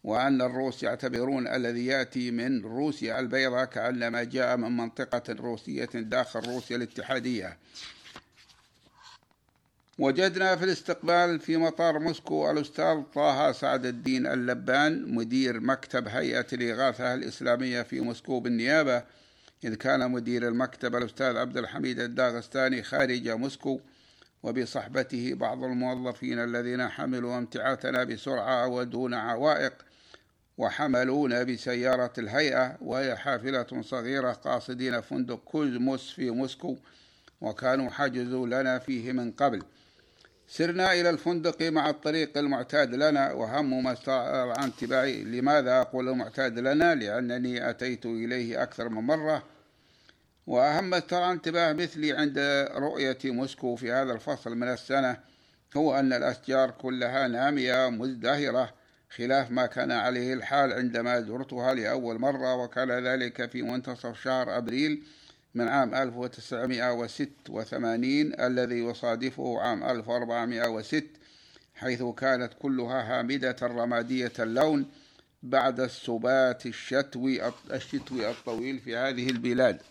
وأن 0.07 0.41
الروس 0.41 0.83
يعتبرون 0.83 1.47
الذي 1.47 1.85
يأتي 1.85 2.31
من 2.31 2.61
روسيا 2.61 3.19
البيضاء 3.19 3.65
كأنما 3.65 4.23
جاء 4.23 4.57
من 4.57 4.77
منطقة 4.77 5.35
روسية 5.39 5.89
داخل 5.93 6.39
روسيا 6.39 6.75
الاتحادية. 6.75 7.57
وجدنا 9.99 10.55
في 10.55 10.65
الاستقبال 10.65 11.39
في 11.39 11.57
مطار 11.57 11.99
موسكو 11.99 12.51
الأستاذ 12.51 13.01
طه 13.13 13.51
سعد 13.51 13.85
الدين 13.85 14.27
اللبان 14.27 15.15
مدير 15.15 15.59
مكتب 15.59 16.07
هيئة 16.07 16.45
الإغاثة 16.53 17.13
الإسلامية 17.13 17.81
في 17.81 17.99
موسكو 17.99 18.39
بالنيابة 18.39 19.03
إذ 19.63 19.75
كان 19.75 20.11
مدير 20.11 20.47
المكتب 20.47 20.95
الأستاذ 20.95 21.37
عبد 21.37 21.57
الحميد 21.57 21.99
الداغستاني 21.99 22.83
خارج 22.83 23.29
موسكو 23.29 23.79
وبصحبته 24.43 25.33
بعض 25.33 25.63
الموظفين 25.63 26.39
الذين 26.39 26.87
حملوا 26.87 27.37
امتعاتنا 27.37 28.03
بسرعة 28.03 28.67
ودون 28.67 29.13
عوائق. 29.13 29.86
وحملونا 30.57 31.43
بسيارة 31.43 32.13
الهيئة 32.17 32.77
وهي 32.81 33.15
حافلة 33.15 33.81
صغيرة 33.81 34.31
قاصدين 34.31 35.01
فندق 35.01 35.39
كوزموس 35.45 36.11
في 36.11 36.29
موسكو 36.29 36.77
وكانوا 37.41 37.89
حجزوا 37.89 38.47
لنا 38.47 38.79
فيه 38.79 39.11
من 39.11 39.31
قبل. 39.31 39.63
سرنا 40.47 40.93
إلى 40.93 41.09
الفندق 41.09 41.61
مع 41.61 41.89
الطريق 41.89 42.37
المعتاد 42.37 42.95
لنا 42.95 43.31
وهم 43.31 43.83
ما 43.83 43.93
استطاع 43.93 44.53
عن 44.57 44.71
لماذا 45.23 45.81
أقول 45.81 46.09
المعتاد 46.09 46.59
لنا؟ 46.59 46.95
لأنني 46.95 47.69
أتيت 47.69 48.05
إليه 48.05 48.63
أكثر 48.63 48.89
من 48.89 49.01
مرة. 49.03 49.43
وأهم 50.47 50.89
ما 50.89 50.97
استطاع 50.97 51.31
انتباه 51.31 51.73
مثلي 51.73 52.11
عند 52.11 52.39
رؤية 52.75 53.17
موسكو 53.25 53.75
في 53.75 53.91
هذا 53.91 54.13
الفصل 54.13 54.55
من 54.55 54.67
السنة 54.67 55.17
هو 55.77 55.99
أن 55.99 56.13
الأشجار 56.13 56.71
كلها 56.71 57.27
نامية 57.27 57.89
مزدهرة. 57.89 58.76
خلاف 59.09 59.51
ما 59.51 59.65
كان 59.65 59.91
عليه 59.91 60.33
الحال 60.33 60.73
عندما 60.73 61.21
زرتها 61.21 61.73
لأول 61.73 62.19
مرة 62.19 62.55
وكان 62.55 62.91
ذلك 62.91 63.49
في 63.49 63.61
منتصف 63.61 64.21
شهر 64.21 64.57
أبريل 64.57 65.03
من 65.55 65.67
عام 65.67 65.95
1986 65.95 68.33
الذي 68.39 68.79
يصادفه 68.79 69.61
عام 69.61 69.83
1406 69.83 71.07
حيث 71.75 72.03
كانت 72.03 72.53
كلها 72.59 73.19
هامدة 73.19 73.55
رمادية 73.61 74.33
اللون 74.39 74.85
بعد 75.43 75.79
السبات 75.79 76.65
الشتوي 76.65 77.51
الشتوي 77.71 78.29
الطويل 78.29 78.79
في 78.79 78.95
هذه 78.95 79.29
البلاد. 79.29 79.81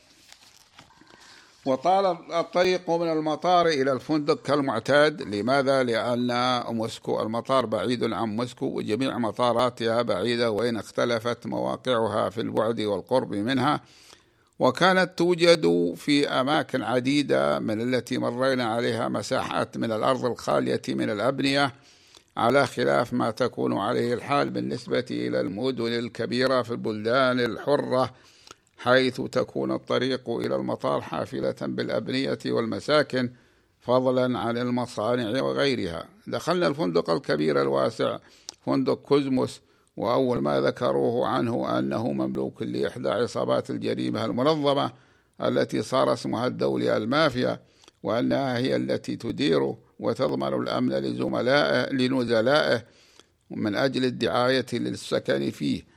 وطال 1.66 2.32
الطريق 2.32 2.90
من 2.90 3.12
المطار 3.12 3.66
إلى 3.66 3.92
الفندق 3.92 4.42
كالمعتاد. 4.42 5.22
لماذا؟ 5.22 5.82
لأن 5.82 6.62
موسكو 6.74 7.22
المطار 7.22 7.66
بعيد 7.66 8.12
عن 8.12 8.36
موسكو 8.36 8.66
وجميع 8.66 9.18
مطاراتها 9.18 10.02
بعيدة 10.02 10.50
وإن 10.50 10.76
اختلفت 10.76 11.46
مواقعها 11.46 12.30
في 12.30 12.40
البعد 12.40 12.80
والقرب 12.80 13.34
منها. 13.34 13.80
وكانت 14.58 15.18
توجد 15.18 15.94
في 15.96 16.28
أماكن 16.28 16.82
عديدة 16.82 17.58
من 17.58 17.94
التي 17.94 18.18
مرينا 18.18 18.64
عليها 18.64 19.08
مساحات 19.08 19.76
من 19.76 19.92
الأرض 19.92 20.24
الخالية 20.24 20.82
من 20.88 21.10
الأبنية 21.10 21.72
على 22.36 22.66
خلاف 22.66 23.12
ما 23.12 23.30
تكون 23.30 23.78
عليه 23.78 24.14
الحال 24.14 24.50
بالنسبة 24.50 25.06
إلى 25.10 25.40
المدن 25.40 25.86
الكبيرة 25.86 26.62
في 26.62 26.70
البلدان 26.70 27.40
الحرة. 27.40 28.10
حيث 28.76 29.20
تكون 29.20 29.72
الطريق 29.72 30.30
إلى 30.30 30.56
المطار 30.56 31.00
حافلة 31.00 31.56
بالأبنية 31.60 32.38
والمساكن 32.46 33.30
فضلا 33.80 34.38
عن 34.38 34.58
المصانع 34.58 35.42
وغيرها. 35.42 36.08
دخلنا 36.26 36.66
الفندق 36.66 37.10
الكبير 37.10 37.62
الواسع 37.62 38.18
فندق 38.66 38.94
كوزموس 38.94 39.60
وأول 39.96 40.38
ما 40.38 40.60
ذكروه 40.60 41.26
عنه 41.26 41.78
أنه 41.78 42.12
مملوك 42.12 42.62
لإحدى 42.62 43.08
عصابات 43.08 43.70
الجريمة 43.70 44.24
المنظمة 44.24 44.92
التي 45.40 45.82
صار 45.82 46.12
اسمها 46.12 46.46
الدولي 46.46 46.96
المافيا 46.96 47.60
وأنها 48.02 48.58
هي 48.58 48.76
التي 48.76 49.16
تدير 49.16 49.74
وتضمن 49.98 50.62
الأمن 50.62 50.92
لزملائه 50.92 51.92
لنزلائه 51.92 52.84
من 53.50 53.74
أجل 53.74 54.04
الدعاية 54.04 54.66
للسكن 54.72 55.50
فيه. 55.50 55.95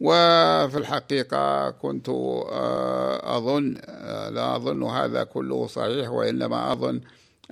وفي 0.00 0.78
الحقيقة 0.78 1.70
كنت 1.70 2.08
آه، 2.08 3.36
أظن 3.36 3.76
آه، 3.84 4.30
لا 4.30 4.56
أظن 4.56 4.82
هذا 4.82 5.24
كله 5.24 5.66
صحيح 5.66 6.10
وإنما 6.10 6.72
أظن 6.72 7.00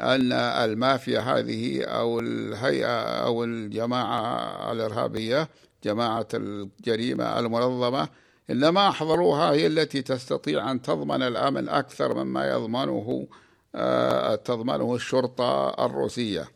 أن 0.00 0.32
المافيا 0.32 1.20
هذه 1.20 1.84
أو 1.84 2.20
الهيئة 2.20 3.02
أو 3.24 3.44
الجماعة 3.44 4.72
الإرهابية 4.72 5.48
جماعة 5.84 6.28
الجريمة 6.34 7.38
المنظمة 7.38 8.08
إنما 8.50 8.88
أحضروها 8.88 9.50
هي 9.52 9.66
التي 9.66 10.02
تستطيع 10.02 10.70
أن 10.70 10.82
تضمن 10.82 11.22
الأمن 11.22 11.68
أكثر 11.68 12.24
مما 12.24 12.50
يضمنه 12.50 13.26
آه، 13.74 14.34
تضمنه 14.34 14.94
الشرطة 14.94 15.68
الروسية. 15.86 16.48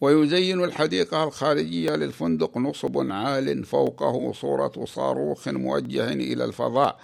ويزين 0.00 0.64
الحديقة 0.64 1.24
الخارجية 1.24 1.90
للفندق 1.90 2.58
نصب 2.58 3.10
عال 3.12 3.64
فوقه 3.64 4.32
صورة 4.32 4.84
صاروخ 4.84 5.48
موجه 5.48 6.12
إلى 6.12 6.44
الفضاء. 6.44 7.00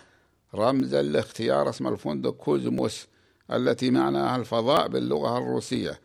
رمزا 0.54 1.02
لاختيار 1.02 1.68
اسم 1.68 1.86
الفندق 1.86 2.30
كوزموس 2.30 3.06
التي 3.52 3.90
معناها 3.90 4.36
الفضاء 4.36 4.88
باللغة 4.88 5.38
الروسية. 5.38 6.00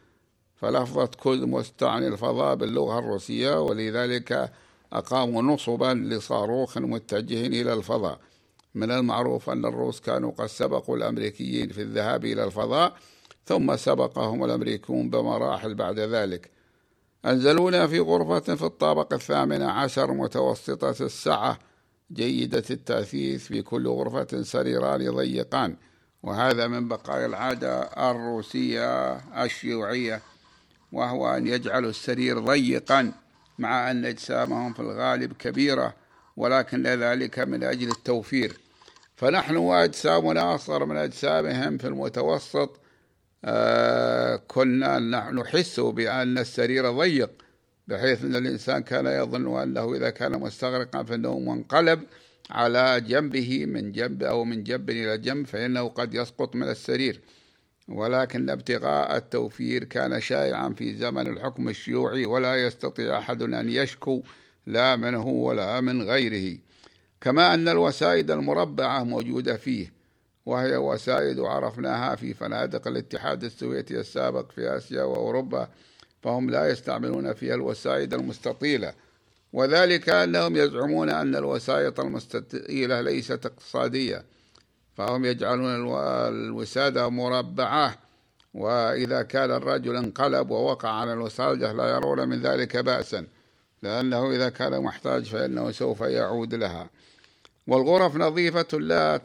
فلفظة 0.56 1.06
كوزموس 1.06 1.72
تعني 1.74 2.08
الفضاء 2.08 2.56
باللغة 2.56 3.00
الروسية 3.00 3.62
ولذلك 3.62 4.52
أقاموا 4.94 5.42
نصبا 5.42 5.94
لصاروخ 5.94 6.78
متجه 6.78 7.48
إلى 7.48 7.74
الفضاء. 7.74 8.20
من 8.76 8.92
المعروف 8.92 9.50
أن 9.50 9.66
الروس 9.66 10.00
كانوا 10.00 10.32
قد 10.32 10.48
سبقوا 10.48 10.98
الأمريكيين 10.98 11.70
في 11.70 11.82
الذهاب 11.82 12.26
إلى 12.26 12.44
الفضاء 12.44 12.94
ثم 13.46 13.76
سبقهم 13.76 14.44
الأمريكون 14.44 15.10
بمراحل 15.10 15.76
بعد 15.76 16.00
ذلك. 16.00 16.61
أنزلونا 17.26 17.88
في 17.88 18.00
غرفة 18.00 18.56
في 18.56 18.66
الطابق 18.66 19.14
الثامن 19.14 19.62
عشر 19.62 20.14
متوسطة 20.14 21.06
السعة 21.06 21.60
جيدة 22.14 22.64
التأثيث 22.70 23.44
في 23.44 23.62
كل 23.62 23.88
غرفة 23.88 24.42
سريران 24.42 25.12
ضيقان. 25.12 25.76
وهذا 26.24 26.68
من 26.68 26.88
بقايا 26.88 27.26
العادة 27.26 27.82
الروسية 27.82 29.14
الشيوعية 29.44 30.22
وهو 30.92 31.38
أن 31.38 31.48
يجعلوا 31.48 31.90
السرير 31.90 32.40
ضيقا 32.40 33.12
مع 33.60 33.92
أن 33.92 34.06
أجسامهم 34.06 34.74
في 34.74 34.80
الغالب 34.80 35.34
كبيرة 35.34 35.94
ولكن 36.38 36.88
ذلك 36.88 37.40
من 37.40 37.64
أجل 37.64 37.90
التوفير. 37.90 38.60
فنحن 39.16 39.56
وأجسامنا 39.56 40.56
أصغر 40.56 40.86
من 40.86 40.98
أجسامهم 40.98 41.78
في 41.78 41.88
المتوسط 41.88 42.81
كنا 44.48 45.00
نحس 45.32 45.80
بأن 45.80 46.38
السرير 46.38 46.92
ضيق 46.92 47.32
بحيث 47.88 48.24
أن 48.24 48.36
الإنسان 48.36 48.84
كان 48.84 49.06
يظن 49.06 49.62
أنه 49.62 49.96
إذا 49.96 50.10
كان 50.10 50.40
مستغرقا 50.40 51.04
فإنه 51.04 51.40
منقلب 51.40 52.04
على 52.50 53.02
جنبه 53.02 53.66
من 53.66 53.92
جنب 53.92 54.24
أو 54.24 54.44
من 54.44 54.64
جنب 54.64 54.90
إلى 54.90 55.18
جنب 55.18 55.48
فإنه 55.48 55.88
قد 55.90 56.14
يسقط 56.14 56.56
من 56.56 56.70
السرير. 56.70 57.22
ولكن 57.88 58.50
ابتغاء 58.50 59.18
التوفير 59.18 59.84
كان 59.84 60.22
شائعا 60.22 60.70
في 60.70 60.96
زمن 60.96 61.28
الحكم 61.28 61.70
الشيوعي 61.70 62.26
ولا 62.26 62.66
يستطيع 62.66 63.18
أحد 63.18 63.42
أن 63.42 63.70
يشكو 63.70 64.24
لا 64.68 64.96
منه 64.96 65.28
ولا 65.28 65.82
من 65.82 66.02
غيره. 66.02 66.58
كما 67.22 67.54
أن 67.54 67.68
الوسائد 67.68 68.32
المربعة 68.32 69.04
موجودة 69.04 69.58
فيه. 69.58 70.01
وهي 70.46 70.78
وسائد 70.78 71.40
عرفناها 71.40 72.16
في 72.16 72.34
فنادق 72.34 72.88
الاتحاد 72.88 73.44
السوفيتي 73.44 74.00
السابق 74.00 74.52
في 74.52 74.78
آسيا 74.78 75.04
وأوروبا 75.04 75.68
فهم 76.22 76.50
لا 76.50 76.70
يستعملون 76.70 77.34
فيها 77.34 77.56
الوسائد 77.56 78.14
المستطيلة. 78.14 78.94
وذلك 79.54 80.10
أنهم 80.10 80.56
يزعمون 80.56 81.10
أن 81.10 81.36
الوسائط 81.36 82.00
المستطيلة 82.00 83.02
ليست 83.02 83.46
اقتصادية 83.46 84.26
فهم 84.98 85.26
يجعلون 85.26 85.98
الوسادة 86.28 87.10
مربعة. 87.10 87.96
وإذا 88.54 89.22
كان 89.22 89.52
الرجل 89.52 89.96
انقلب 89.96 90.50
ووقع 90.52 90.90
على 90.90 91.14
الوسادة 91.14 91.72
لا 91.72 91.90
يرون 91.90 92.30
من 92.30 92.42
ذلك 92.42 92.78
بأسا 92.78 93.28
لأنه 93.84 94.32
إذا 94.32 94.50
كان 94.50 94.84
محتاج 94.84 95.26
فإنه 95.26 95.72
سوف 95.72 96.02
يعود 96.02 96.56
لها. 96.56 96.90
والغرف 97.68 98.16
نظيفة 98.16 98.78
لا 98.80 99.18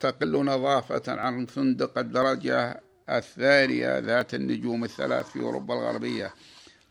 تقل 0.00 0.44
نظافة 0.44 1.12
عن 1.12 1.46
فندق 1.46 1.98
الدرجة 1.98 2.80
الثانية 3.10 3.98
ذات 3.98 4.34
النجوم 4.34 4.84
الثلاث 4.84 5.30
في 5.30 5.40
أوروبا 5.40 5.74
الغربية 5.74 6.34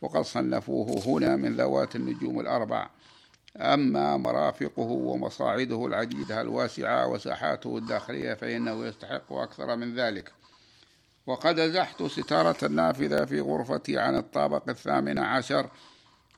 وقد 0.01 0.21
صنفوه 0.21 1.03
هنا 1.05 1.35
من 1.35 1.55
ذوات 1.55 1.95
النجوم 1.95 2.39
الأربع. 2.39 2.89
أما 3.57 4.17
مرافقه 4.17 4.81
ومصاعده 4.81 5.85
العديدة 5.85 6.41
الواسعة 6.41 7.07
وساحاته 7.07 7.77
الداخلية 7.77 8.33
فإنه 8.33 8.85
يستحق 8.85 9.33
أكثر 9.33 9.75
من 9.75 9.95
ذلك. 9.95 10.31
وقد 11.27 11.59
أزحت 11.59 12.03
ستارة 12.03 12.65
النافذة 12.65 13.25
في 13.25 13.41
غرفتي 13.41 13.97
عن 13.97 14.15
الطابق 14.15 14.69
الثامن 14.69 15.19
عشر 15.19 15.69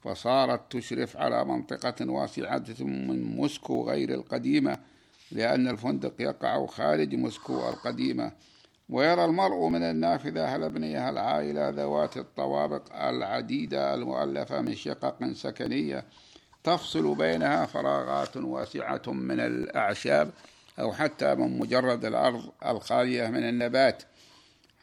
فصارت 0.04 0.72
تشرف 0.72 1.18
على 1.18 1.46
منطقة 1.46 2.12
واسعة 2.12 2.66
من 2.80 3.24
موسكو 3.24 3.90
غير 3.90 4.14
القديمة 4.14 4.78
لأن 5.32 5.68
الفندق 5.68 6.14
يقع 6.20 6.66
خارج 6.66 7.16
موسكو 7.16 7.70
القديمة. 7.70 8.32
ويرى 8.90 9.26
المرء 9.26 9.68
من 9.68 9.84
النافذة 9.84 10.56
هل 10.56 10.64
ابنيها 10.64 11.10
العائلة 11.10 11.70
ذوات 11.70 12.18
الطوابق 12.18 12.96
العديدة 12.96 13.94
المؤلفة 13.94 14.62
من 14.62 14.76
شقق 14.76 15.34
سكنية 15.34 16.06
تفصل 16.64 17.16
بينها 17.16 17.66
فراغات 17.66 18.38
واسعة 18.38 19.02
من 19.08 19.40
الأعشاب 19.40 20.32
أو 20.80 20.94
حتى 20.94 21.36
من 21.36 21.60
مجرد 21.60 22.06
الأرض 22.06 22.50
الخالية 22.66 23.28
من 23.28 23.50
النبات. 23.50 24.04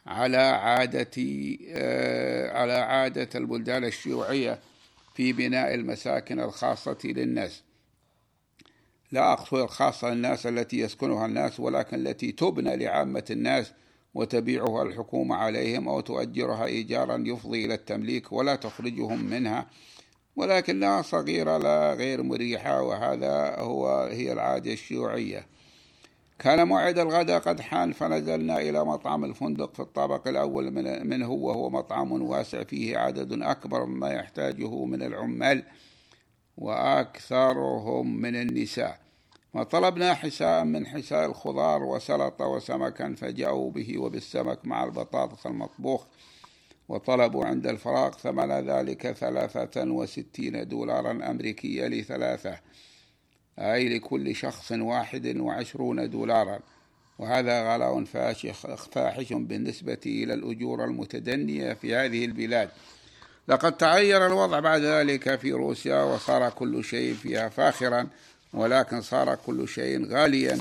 على 0.07 0.37
عادة 0.37 1.11
آه، 1.69 2.57
على 2.57 2.73
عادة 2.73 3.29
البلدان 3.35 3.83
الشيوعية 3.83 4.59
في 5.17 5.33
بناء 5.33 5.73
المساكن 5.73 6.39
الخاصة 6.39 6.97
للناس. 7.05 7.63
لا 9.11 9.33
أقصد 9.33 9.57
الخاصة 9.57 10.09
للناس 10.09 10.47
التي 10.47 10.79
يسكنها 10.79 11.25
الناس 11.25 11.59
ولكن 11.59 12.07
التي 12.07 12.31
تبنى 12.31 12.75
لعامة 12.75 13.23
الناس 13.29 13.73
وتبيعها 14.13 14.83
الحكومة 14.83 15.35
عليهم 15.35 15.87
أو 15.87 16.01
تؤجرها 16.01 16.65
إيجارا 16.65 17.23
يفضي 17.25 17.65
إلى 17.65 17.73
التمليك 17.73 18.31
ولا 18.31 18.55
تخرجهم 18.55 19.25
منها. 19.25 19.67
ولكنها 20.35 21.01
صغيرة 21.01 21.57
لا 21.57 21.93
غير 21.93 22.23
مريحة 22.23 22.81
وهذا 22.81 23.55
هو 23.59 24.03
هي 24.11 24.33
العادة 24.33 24.73
الشيوعية. 24.73 25.47
كان 26.39 26.67
موعد 26.67 26.99
الغداء 26.99 27.39
قد 27.39 27.61
حان 27.61 27.91
فنزلنا 27.91 28.59
إلى 28.59 28.85
مطعم 28.85 29.25
الفندق 29.25 29.73
في 29.73 29.79
الطابق 29.79 30.27
الأول 30.27 30.71
من 30.71 31.07
منه 31.07 31.31
وهو 31.31 31.69
مطعم 31.69 32.11
واسع 32.11 32.63
فيه 32.63 32.97
عدد 32.97 33.41
أكبر 33.41 33.85
مما 33.85 34.09
يحتاجه 34.13 34.85
من 34.85 35.01
العمال 35.01 35.63
وأكثرهم 36.57 38.21
من 38.21 38.35
النساء. 38.35 38.99
وطلبنا 39.53 40.13
حساء 40.13 40.63
من 40.63 40.87
حساء 40.87 41.25
الخضار 41.25 41.83
وسلطة 41.83 42.47
وسمكا 42.47 43.15
فجاءوا 43.17 43.71
به 43.71 43.97
وبالسمك 43.97 44.65
مع 44.65 44.83
البطاطس 44.83 45.45
المطبوخ. 45.45 46.05
وطلبوا 46.89 47.45
عند 47.45 47.67
الفراغ 47.67 48.11
ثمن 48.11 48.51
ذلك 48.51 49.11
ثلاثة 49.11 49.91
وستين 49.91 50.67
دولارا 50.67 51.11
أمريكية 51.11 51.87
لثلاثة. 51.87 52.59
أي 53.59 53.97
لكل 53.97 54.35
شخص 54.35 54.71
واحد 54.71 55.37
وعشرون 55.37 56.09
دولارا. 56.09 56.59
وهذا 57.19 57.73
غلاء 57.73 58.03
فاحش 58.91 59.33
بالنسبة 59.33 59.97
إلى 60.05 60.33
الأجور 60.33 60.83
المتدنية 60.85 61.73
في 61.73 61.95
هذه 61.95 62.25
البلاد. 62.25 62.69
لقد 63.47 63.77
تغير 63.77 64.27
الوضع 64.27 64.59
بعد 64.59 64.81
ذلك 64.81 65.35
في 65.35 65.51
روسيا 65.51 66.03
وصار 66.03 66.49
كل 66.49 66.83
شيء 66.83 67.13
فيها 67.13 67.49
فاخرا 67.49 68.07
ولكن 68.53 69.01
صار 69.01 69.35
كل 69.35 69.67
شيء 69.67 70.05
غاليا. 70.05 70.57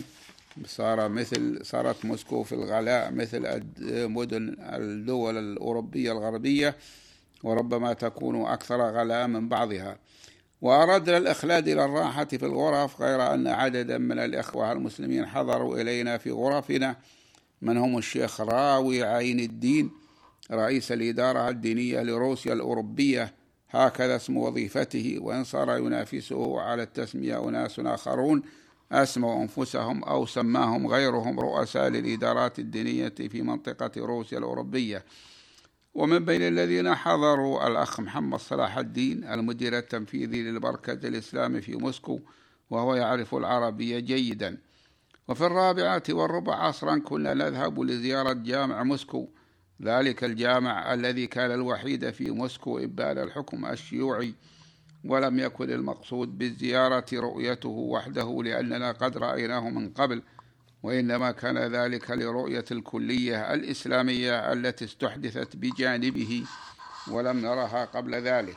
صار 0.66 1.08
مثل 1.08 1.58
صارت 1.62 2.04
موسكو 2.04 2.42
في 2.42 2.52
الغلاء 2.52 3.12
مثل 3.12 3.62
مدن 4.08 4.56
الدول 4.60 5.38
الأوروبية 5.38 6.12
الغربية 6.12 6.76
وربما 7.42 7.92
تكون 7.92 8.46
أكثر 8.46 8.80
غلاء 8.90 9.26
من 9.26 9.48
بعضها. 9.48 9.96
وأردنا 10.62 11.16
الإخلاد 11.16 11.68
إلى 11.68 11.84
الراحة 11.84 12.24
في 12.24 12.46
الغرف 12.46 13.02
غير 13.02 13.34
أن 13.34 13.46
عددا 13.46 13.98
من 13.98 14.18
الإخوة 14.18 14.72
المسلمين 14.72 15.26
حضروا 15.26 15.80
إلينا 15.80 16.18
في 16.18 16.30
غرفنا. 16.30 16.96
من 17.62 17.76
هم 17.76 17.98
الشيخ 17.98 18.40
راوي 18.40 19.02
عين 19.02 19.40
الدين 19.40 19.90
رئيس 20.50 20.92
الإدارة 20.92 21.48
الدينية 21.48 22.02
لروسيا 22.02 22.52
الأوروبية. 22.52 23.34
هكذا 23.70 24.16
اسم 24.16 24.36
وظيفته 24.36 25.16
وإن 25.20 25.44
صار 25.44 25.76
ينافسه 25.76 26.60
على 26.60 26.82
التسمية 26.82 27.48
أناس 27.48 27.80
آخرون. 27.80 28.42
أسموا 28.92 29.42
أنفسهم 29.42 30.04
أو 30.04 30.26
سماهم 30.26 30.86
غيرهم 30.86 31.40
رؤساء 31.40 31.88
للإدارات 31.88 32.58
الدينية 32.58 33.08
في 33.08 33.42
منطقة 33.42 33.90
روسيا 33.96 34.38
الأوروبية. 34.38 35.04
ومن 35.96 36.24
بين 36.24 36.42
الذين 36.42 36.94
حضروا 36.94 37.66
الأخ 37.66 38.00
محمد 38.00 38.38
صلاح 38.38 38.78
الدين 38.78 39.24
المدير 39.24 39.78
التنفيذي 39.78 40.42
للمركز 40.42 41.04
الإسلامي 41.04 41.60
في 41.60 41.76
موسكو 41.76 42.20
وهو 42.70 42.94
يعرف 42.94 43.34
العربية 43.34 43.98
جيدا. 43.98 44.58
وفي 45.28 45.46
الرابعة 45.46 46.02
والربع 46.10 46.54
عصرا 46.54 46.98
كنا 46.98 47.34
نذهب 47.34 47.80
لزيارة 47.80 48.32
جامع 48.32 48.82
موسكو. 48.82 49.28
ذلك 49.82 50.24
الجامع 50.24 50.94
الذي 50.94 51.26
كان 51.26 51.50
الوحيد 51.50 52.10
في 52.10 52.30
موسكو 52.30 52.78
إبان 52.78 53.18
الحكم 53.18 53.66
الشيوعي 53.66 54.34
ولم 55.04 55.38
يكن 55.38 55.70
المقصود 55.70 56.38
بالزيارة 56.38 57.06
رؤيته 57.14 57.68
وحده 57.68 58.42
لأننا 58.42 58.92
قد 58.92 59.16
رأيناه 59.18 59.70
من 59.70 59.90
قبل. 59.90 60.22
وإنما 60.86 61.30
كان 61.30 61.58
ذلك 61.58 62.10
لرؤية 62.10 62.64
الكلية 62.70 63.54
الإسلامية 63.54 64.52
التي 64.52 64.84
استحدثت 64.84 65.56
بجانبه 65.56 66.44
ولم 67.10 67.40
نرها 67.40 67.84
قبل 67.84 68.14
ذلك. 68.14 68.56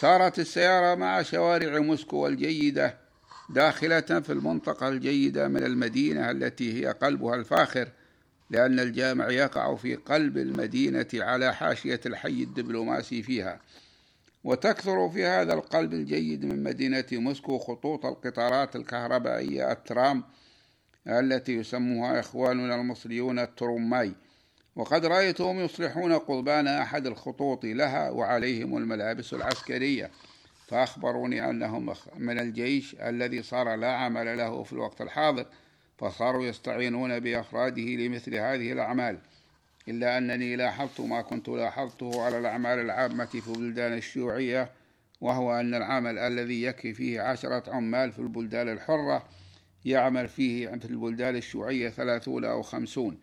سارت 0.00 0.38
السيارة 0.38 0.94
مع 0.94 1.22
شوارع 1.22 1.78
موسكو 1.78 2.26
الجيدة 2.26 2.98
داخلة 3.50 4.00
في 4.00 4.32
المنطقة 4.32 4.88
الجيدة 4.88 5.48
من 5.48 5.64
المدينة 5.64 6.30
التي 6.30 6.80
هي 6.80 6.86
قلبها 6.92 7.34
الفاخر 7.34 7.88
لأن 8.50 8.80
الجامع 8.80 9.30
يقع 9.30 9.74
في 9.74 9.94
قلب 9.94 10.36
المدينة 10.38 11.08
على 11.14 11.54
حاشية 11.54 12.00
الحي 12.06 12.42
الدبلوماسي 12.42 13.22
فيها. 13.22 13.60
وتكثر 14.44 15.08
في 15.10 15.24
هذا 15.24 15.54
القلب 15.54 15.92
الجيد 15.92 16.44
من 16.44 16.62
مدينة 16.62 17.06
موسكو 17.12 17.58
خطوط 17.58 18.06
القطارات 18.06 18.76
الكهربائية 18.76 19.72
الترام 19.72 20.24
التي 21.08 21.52
يسموها 21.52 22.20
إخواننا 22.20 22.74
المصريون 22.74 23.38
الترماي. 23.38 24.12
وقد 24.76 25.06
رأيتهم 25.06 25.60
يصلحون 25.60 26.12
قضبان 26.12 26.68
أحد 26.68 27.06
الخطوط 27.06 27.64
لها 27.64 28.10
وعليهم 28.10 28.76
الملابس 28.76 29.34
العسكرية. 29.34 30.10
فأخبروني 30.66 31.50
أنهم 31.50 31.94
من 32.16 32.38
الجيش 32.38 32.94
الذي 32.94 33.42
صار 33.42 33.74
لا 33.74 33.92
عمل 33.92 34.38
له 34.38 34.62
في 34.62 34.72
الوقت 34.72 35.00
الحاضر 35.00 35.46
فصاروا 35.98 36.46
يستعينون 36.46 37.20
بأفراده 37.20 37.82
لمثل 37.82 38.34
هذه 38.34 38.72
الأعمال. 38.72 39.18
إلا 39.88 40.18
أنني 40.18 40.56
لاحظت 40.56 41.00
ما 41.00 41.22
كنت 41.22 41.48
لاحظته 41.48 42.22
على 42.22 42.38
الأعمال 42.38 42.78
العامة 42.78 43.24
في 43.24 43.48
البلدان 43.48 43.92
الشيوعية 43.92 44.70
وهو 45.20 45.60
أن 45.60 45.74
العمل 45.74 46.18
الذي 46.18 46.62
يكفي 46.62 46.94
فيه 46.94 47.20
عشرة 47.20 47.74
عمال 47.74 48.12
في 48.12 48.18
البلدان 48.18 48.68
الحرة 48.68 49.22
يعمل 49.86 50.28
فيه 50.28 50.68
في 50.68 50.84
البلدان 50.84 51.36
الشيوعية 51.36 51.88
ثلاثون 51.88 52.44
أو 52.44 52.62
خمسون 52.62 53.18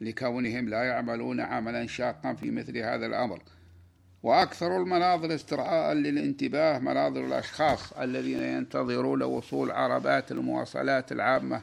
لكونهم 0.00 0.68
لا 0.68 0.84
يعملون 0.84 1.40
عملا 1.40 1.86
شاقا 1.86 2.34
في 2.34 2.50
مثل 2.50 2.78
هذا 2.78 3.06
الأمر. 3.06 3.42
وأكثر 4.22 4.76
المناظر 4.76 5.34
استرعاء 5.34 5.94
للانتباه 5.94 6.78
مناظر 6.78 7.26
الأشخاص 7.26 7.92
الذين 7.92 8.42
ينتظرون 8.42 9.22
وصول 9.22 9.70
عربات 9.70 10.32
المواصلات 10.32 11.12
العامة 11.12 11.62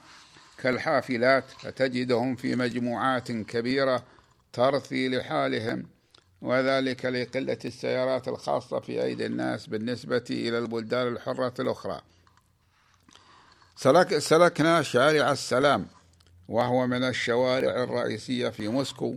كالحافلات 0.57 1.43
فتجدهم 1.43 2.35
في 2.35 2.55
مجموعات 2.55 3.31
كبيرة 3.31 4.03
ترثي 4.53 5.09
لحالهم 5.09 5.85
وذلك 6.41 7.05
لقلة 7.05 7.57
السيارات 7.65 8.27
الخاصة 8.27 8.79
في 8.79 9.03
أيدي 9.03 9.25
الناس 9.25 9.67
بالنسبة 9.67 10.23
إلى 10.29 10.57
البلدان 10.57 11.07
الحرة 11.07 11.53
الأخرى. 11.59 12.01
سلك 13.77 14.17
سلكنا 14.17 14.81
شارع 14.81 15.31
السلام 15.31 15.87
وهو 16.47 16.87
من 16.87 17.03
الشوارع 17.03 17.83
الرئيسية 17.83 18.49
في 18.49 18.67
موسكو 18.67 19.15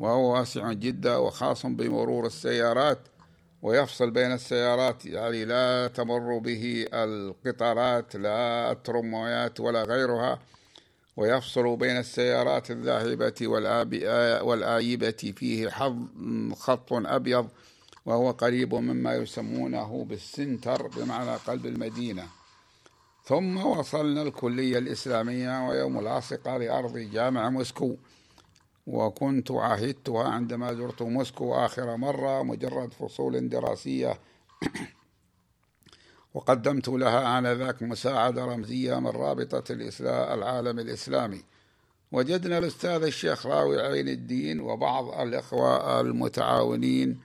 وهو 0.00 0.34
واسع 0.34 0.72
جدا 0.72 1.16
وخاص 1.16 1.66
بمرور 1.66 2.26
السيارات 2.26 2.98
ويفصل 3.62 4.10
بين 4.10 4.32
السيارات 4.32 5.06
يعني 5.06 5.44
لا 5.44 5.88
تمر 5.88 6.38
به 6.38 6.86
القطارات 6.92 8.16
لا 8.16 8.72
الترمويات 8.72 9.60
ولا 9.60 9.82
غيرها 9.82 10.38
ويفصل 11.16 11.76
بين 11.76 11.96
السيارات 11.96 12.70
الذاهبة 12.70 13.34
والآيبة 14.42 15.10
فيه 15.36 15.68
خط 16.54 16.92
أبيض 16.92 17.48
وهو 18.06 18.30
قريب 18.30 18.74
مما 18.74 19.14
يسمونه 19.14 20.04
بالسنتر 20.08 20.86
بمعنى 20.86 21.36
قلب 21.36 21.66
المدينة. 21.66 22.26
ثم 23.28 23.56
وصلنا 23.56 24.22
الكلية 24.22 24.78
الإسلامية 24.78 25.68
ويوم 25.68 25.98
العاصقة 25.98 26.56
لأرض 26.56 26.98
جامع 26.98 27.50
موسكو. 27.50 27.96
وكنت 28.86 29.50
عهدتها 29.50 30.28
عندما 30.28 30.74
زرت 30.74 31.02
موسكو 31.02 31.54
آخر 31.54 31.96
مرة 31.96 32.42
مجرد 32.42 32.92
فصول 32.92 33.48
دراسية. 33.48 34.18
وقدمت 36.34 36.88
لها 36.88 37.38
آنذاك 37.38 37.82
مساعدة 37.82 38.44
رمزية 38.44 38.98
من 38.98 39.06
رابطة 39.08 39.72
الإسلام 39.72 40.38
العالم 40.38 40.78
الإسلامي. 40.78 41.42
وجدنا 42.12 42.58
الأستاذ 42.58 43.02
الشيخ 43.02 43.46
راوي 43.46 43.80
عين 43.80 44.08
الدين 44.08 44.60
وبعض 44.60 45.20
الإخوة 45.20 46.00
المتعاونين 46.00 47.20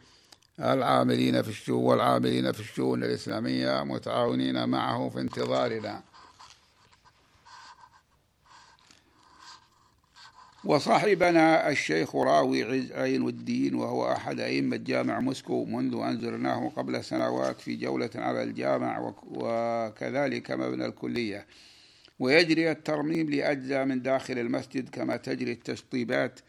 العاملين 0.59 1.41
في 1.41 1.49
الشؤون 1.49 1.83
والعاملين 1.83 2.51
في 2.51 2.59
الشؤون 2.59 3.03
الإسلامية 3.03 3.83
متعاونين 3.83 4.69
معه 4.69 5.09
في 5.09 5.19
انتظارنا. 5.19 6.03
وصاحبنا 10.65 11.69
الشيخ 11.69 12.15
راوي 12.15 12.63
عين 12.93 13.27
الدين 13.27 13.75
وهو 13.75 14.11
أحد 14.11 14.39
أئمة 14.39 14.75
جامع 14.77 15.19
موسكو 15.19 15.65
منذ 15.65 15.95
أن 15.95 16.19
زرناه 16.21 16.69
قبل 16.69 17.03
سنوات 17.03 17.61
في 17.61 17.75
جولة 17.75 18.09
على 18.15 18.43
الجامع 18.43 19.13
وكذلك 19.23 20.51
مبنى 20.51 20.85
الكلية. 20.85 21.47
ويجري 22.19 22.71
الترميم 22.71 23.29
لأجزاء 23.29 23.85
من 23.85 24.01
داخل 24.01 24.39
المسجد 24.39 24.89
كما 24.89 25.17
تجري 25.17 25.51
التشطيبات 25.51 26.39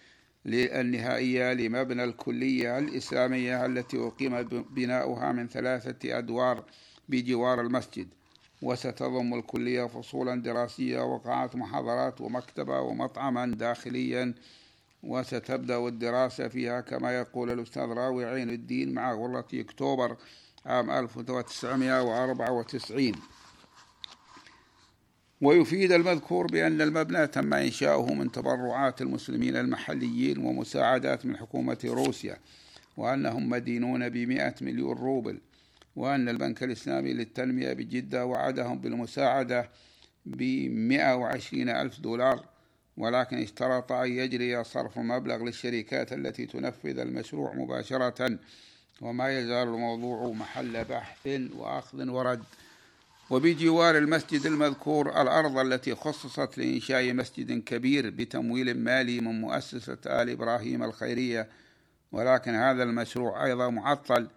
النهائية 0.46 1.52
لمبنى 1.52 2.04
الكلية 2.04 2.78
الإسلامية 2.78 3.66
التي 3.66 4.07
أقيم 4.07 4.42
بناؤها 4.70 5.33
من 5.33 5.48
ثلاثة 5.48 6.18
أدوار 6.18 6.64
بجوار 7.09 7.61
المسجد. 7.61 8.09
وستضم 8.62 9.35
الكلية 9.35 9.85
فصولا 9.85 10.42
دراسية 10.42 11.00
وقاعات 11.00 11.57
محاضرات 11.57 12.20
ومكتبة 12.20 12.80
ومطعما 12.80 13.46
داخليا. 13.46 14.35
وستبدأ 15.02 15.88
الدراسة 15.88 16.48
فيها 16.48 16.80
كما 16.80 17.18
يقول 17.18 17.50
الأستاذ 17.50 17.83
راوي 17.83 18.24
عين 18.24 18.50
الدين 18.50 18.94
مع 18.94 19.12
غرة 19.12 19.46
أكتوبر 19.54 20.16
عام 20.66 20.90
1994 20.90 23.12
ويفيد 25.44 25.92
المذكور 25.92 26.46
بأن 26.46 26.80
المبنى 26.80 27.26
تم 27.26 27.54
إنشاؤه 27.54 28.14
من 28.14 28.33
تبرعات 28.33 29.02
المسلمين 29.02 29.57
المحليين 29.57 30.38
ومساعدات 30.38 31.26
من 31.26 31.37
حكومة 31.37 31.78
روسيا 31.85 32.37
وأنهم 32.96 33.48
مدينون 33.48 34.09
بمئة 34.09 34.54
مليون 34.61 34.96
روبل 34.96 35.40
وأن 35.96 36.28
البنك 36.28 36.62
الإسلامي 36.62 37.12
للتنمية 37.12 37.72
بجدة 37.72 38.26
وعدهم 38.26 38.78
بالمساعدة 38.78 39.70
بمئة 40.26 41.14
وعشرين 41.14 41.68
ألف 41.68 42.00
دولار 42.00 42.44
ولكن 42.96 43.42
اشترط 43.42 43.92
أن 43.92 44.12
يجري 44.12 44.64
صرف 44.64 44.98
مبلغ 44.98 45.44
للشركات 45.44 46.12
التي 46.12 46.46
تنفذ 46.46 46.98
المشروع 46.98 47.54
مباشرة 47.54 48.38
وما 49.00 49.38
يزال 49.38 49.68
الموضوع 49.68 50.33
محل 50.33 50.85
بحث 50.85 51.28
وأخذ 51.57 52.09
ورد. 52.09 52.42
وبجوار 53.31 53.99
المسجد 53.99 54.47
المذكور 54.47 55.23
الأرض 55.23 55.59
التي 55.59 55.95
خصصت 55.95 56.59
لإنشاء 56.59 57.13
مسجد 57.13 57.65
كبير 57.65 58.11
بتمويل 58.11 58.79
مالي 58.79 59.21
من 59.21 59.41
مؤسسة 59.41 59.99
آل 60.07 60.31
إبراهيم 60.31 60.83
الخيرية. 60.83 61.49
ولكن 62.13 62.55
هذا 62.55 62.83
المشروع 62.83 63.45
أيضا 63.45 63.71
معطل 63.71 64.29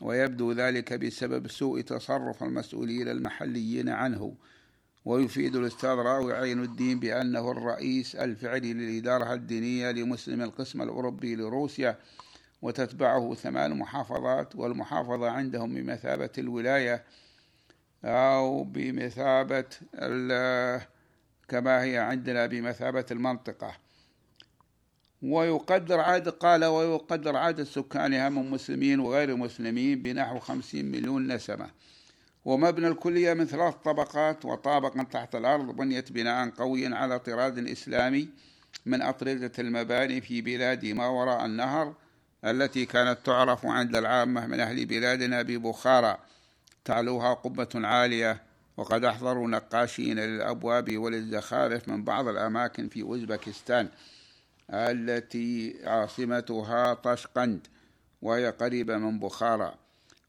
ويبدو 0.00 0.52
ذلك 0.52 0.92
بسبب 0.92 1.48
سوء 1.48 1.80
تصرف 1.80 2.42
المسؤولين 2.42 3.08
المحليين 3.08 3.88
عنه. 3.88 4.34
ويفيد 5.04 5.56
الأستاذ 5.56 5.90
راوي 5.90 6.32
عين 6.32 6.62
الدين 6.62 7.00
بأنه 7.00 7.50
الرئيس 7.50 8.16
الفعلي 8.16 8.72
للإدارة 8.72 9.34
الدينية 9.34 9.90
لمسلم 9.90 10.42
القسم 10.42 10.82
الأوروبي 10.82 11.36
لروسيا 11.36 11.98
وتتبعه 12.62 13.34
ثمان 13.34 13.78
محافظات 13.78 14.56
والمحافظة 14.56 15.30
عندهم 15.30 15.74
بمثابة 15.74 16.30
الولاية. 16.38 17.04
أو 18.04 18.64
بمثابة 18.64 19.64
كما 21.48 21.82
هي 21.82 21.98
عندنا 21.98 22.46
بمثابة 22.46 23.06
المنطقة. 23.10 23.72
ويقدر 25.22 26.00
عدد 26.00 26.28
قال 26.28 26.64
ويقدر 26.64 27.36
عدد 27.36 27.62
سكانها 27.62 28.28
من 28.28 28.50
مسلمين 28.50 29.00
وغير 29.00 29.36
مسلمين 29.36 30.02
بنحو 30.02 30.38
خمسين 30.38 30.90
مليون 30.90 31.32
نسمة. 31.32 31.70
ومبنى 32.44 32.88
الكلية 32.88 33.34
من 33.34 33.44
ثلاث 33.44 33.74
طبقات 33.74 34.44
وطابقا 34.44 35.02
تحت 35.02 35.34
الأرض 35.34 35.76
بنيت 35.76 36.12
بناء 36.12 36.50
قويا 36.50 36.94
على 36.94 37.18
طراز 37.18 37.58
إسلامي 37.58 38.28
من 38.86 39.02
أطرزة 39.02 39.52
المباني 39.58 40.20
في 40.20 40.40
بلاد 40.40 40.86
ما 40.86 41.06
وراء 41.06 41.46
النهر 41.46 41.94
التي 42.44 42.86
كانت 42.86 43.18
تعرف 43.24 43.66
عند 43.66 43.96
العامة 43.96 44.46
من 44.46 44.60
أهل 44.60 44.86
بلادنا 44.86 45.42
ببخارى. 45.42 46.18
تعلوها 46.86 47.34
قبة 47.34 47.68
عالية 47.74 48.42
وقد 48.76 49.04
أحضروا 49.04 49.48
نقاشين 49.48 50.18
للأبواب 50.18 50.98
وللزخارف 50.98 51.88
من 51.88 52.04
بعض 52.04 52.28
الأماكن 52.28 52.88
في 52.88 53.02
أوزبكستان 53.02 53.88
التي 54.70 55.76
عاصمتها 55.84 56.94
طشقند 56.94 57.66
وهي 58.22 58.50
قريبة 58.50 58.96
من 58.96 59.18
بخارى. 59.18 59.74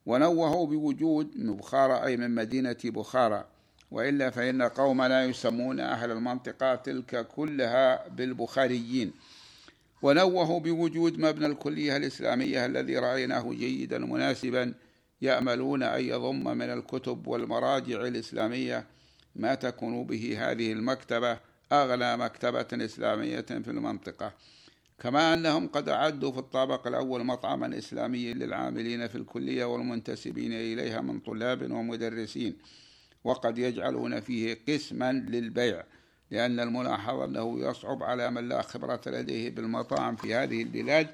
ونوهوا 0.05 0.67
بوجود 0.67 1.31
بخارى 1.57 2.03
أي 2.05 2.17
من 2.17 2.35
مدينة 2.35 2.77
بخارى. 2.85 3.45
وإلا 3.91 4.29
فإن 4.29 4.61
قومنا 4.61 5.25
يسمون 5.25 5.79
أهل 5.79 6.11
المنطقة 6.11 6.75
تلك 6.75 7.27
كلها 7.27 8.07
بالبخاريين. 8.07 9.13
ونوهوا 10.01 10.59
بوجود 10.59 11.19
مبنى 11.19 11.45
الكلية 11.45 11.97
الإسلامية 11.97 12.65
الذي 12.65 12.97
رأيناه 12.97 13.53
جيدا 13.53 13.97
مناسبا 13.97 14.73
يأملون 15.21 15.83
أن 15.83 16.03
يضم 16.03 16.57
من 16.57 16.69
الكتب 16.69 17.27
والمراجع 17.27 18.01
الإسلامية 18.01 18.85
ما 19.35 19.55
تكون 19.55 20.03
به 20.03 20.51
هذه 20.51 20.71
المكتبة 20.71 21.39
أغلى 21.71 22.17
مكتبة 22.17 22.85
إسلامية 22.85 23.41
في 23.41 23.71
المنطقة. 23.71 24.33
كما 24.99 25.33
أنهم 25.33 25.67
قد 25.67 25.89
أعدوا 25.89 26.31
في 26.31 26.39
الطابق 26.39 26.87
الأول 26.87 27.23
مطعما 27.23 27.77
إسلاميا 27.77 28.33
للعاملين 28.33 29.07
في 29.07 29.15
الكلية 29.15 29.65
والمنتسبين 29.65 30.53
إليها 30.53 31.01
من 31.01 31.19
طلاب 31.19 31.71
ومدرسين 31.71 32.57
وقد 33.23 33.57
يجعلون 33.57 34.19
فيه 34.19 34.57
قسما 34.69 35.13
للبيع 35.13 35.83
لأن 36.31 36.59
الملاحظ 36.59 37.19
أنه 37.19 37.59
يصعب 37.59 38.03
على 38.03 38.31
من 38.31 38.49
لا 38.49 38.61
خبرة 38.61 39.01
لديه 39.07 39.49
بالمطاعم 39.49 40.15
في 40.15 40.35
هذه 40.35 40.61
البلاد 40.61 41.07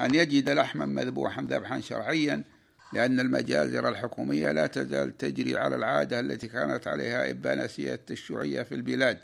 أن 0.00 0.14
يجد 0.14 0.50
لحما 0.50 0.86
مذبوحا 0.86 1.42
ذبحا 1.42 1.80
شرعيا 1.80 2.44
لأن 2.92 3.20
المجازر 3.20 3.88
الحكومية 3.88 4.52
لا 4.52 4.66
تزال 4.66 5.18
تجري 5.18 5.58
على 5.58 5.76
العادة 5.76 6.20
التي 6.20 6.48
كانت 6.48 6.88
عليها 6.88 7.30
إبانسية 7.30 8.00
الشيوعية 8.10 8.62
في 8.62 8.74
البلاد. 8.74 9.18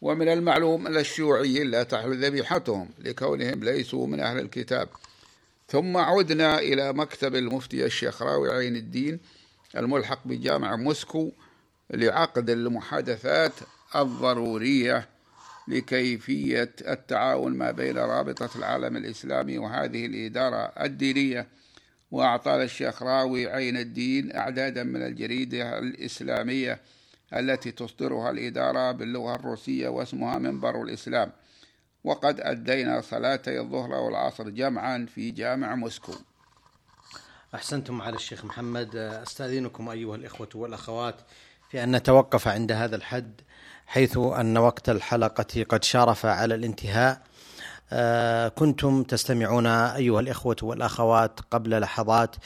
ومن 0.00 0.28
المعلوم 0.28 0.86
أن 0.86 0.96
الشيوعيين 0.96 1.70
لا 1.70 1.82
تحل 1.82 2.24
ذبيحتهم 2.24 2.88
لكونهم 2.98 3.64
ليسوا 3.64 4.06
من 4.06 4.20
أهل 4.20 4.38
الكتاب. 4.38 4.88
ثم 5.68 5.96
عدنا 5.96 6.58
إلى 6.58 6.92
مكتب 6.92 7.34
المفتي 7.34 7.84
الشيخ 7.84 8.22
راوي 8.22 8.50
عين 8.50 8.76
الدين 8.76 9.20
الملحق 9.76 10.26
بجامع 10.26 10.76
موسكو 10.76 11.30
لعقد 11.90 12.50
المحادثات 12.50 13.52
الضرورية 13.96 15.08
لكيفية 15.68 16.72
التعاون 16.88 17.52
ما 17.52 17.70
بين 17.70 17.98
رابطة 17.98 18.50
العالم 18.56 18.96
الإسلامي 18.96 19.58
وهذه 19.58 20.06
الإدارة 20.06 20.72
الدينية. 20.80 21.46
وأعطى 22.10 22.62
الشيخ 22.62 23.02
راوي 23.02 23.46
عين 23.46 23.76
الدين 23.76 24.36
أعدادا 24.36 24.82
من 24.82 25.02
الجريدة 25.02 25.78
الإسلامية 25.78 26.80
التي 27.34 27.72
تصدرها 27.72 28.30
الإدارة 28.30 28.92
باللغة 28.92 29.34
الروسية 29.34 29.88
واسمها 29.88 30.38
منبر 30.38 30.82
الإسلام. 30.82 31.32
وقد 32.04 32.40
أدينا 32.40 33.00
صلاتي 33.00 33.60
الظهر 33.60 33.92
والعصر 33.92 34.48
جمعا 34.48 35.06
في 35.14 35.30
جامع 35.30 35.74
موسكو. 35.74 36.12
أحسنتم 37.54 38.02
على 38.02 38.16
الشيخ 38.16 38.44
محمد. 38.44 38.96
أستأذنكم 38.96 39.88
أيها 39.88 40.16
الإخوة 40.16 40.48
والأخوات 40.54 41.14
في 41.70 41.84
أن 41.84 41.96
نتوقف 41.96 42.48
عند 42.48 42.72
هذا 42.72 42.96
الحد 42.96 43.40
حيث 43.86 44.16
أن 44.16 44.58
وقت 44.58 44.88
الحلقة 44.88 45.62
قد 45.68 45.84
شارف 45.84 46.26
على 46.26 46.54
الانتهاء. 46.54 47.27
كنتم 48.48 49.02
تستمعون 49.02 49.66
أيها 49.66 50.20
الإخوة 50.20 50.56
والأخوات 50.62 51.40
قبل 51.50 51.80
لحظات 51.80 52.36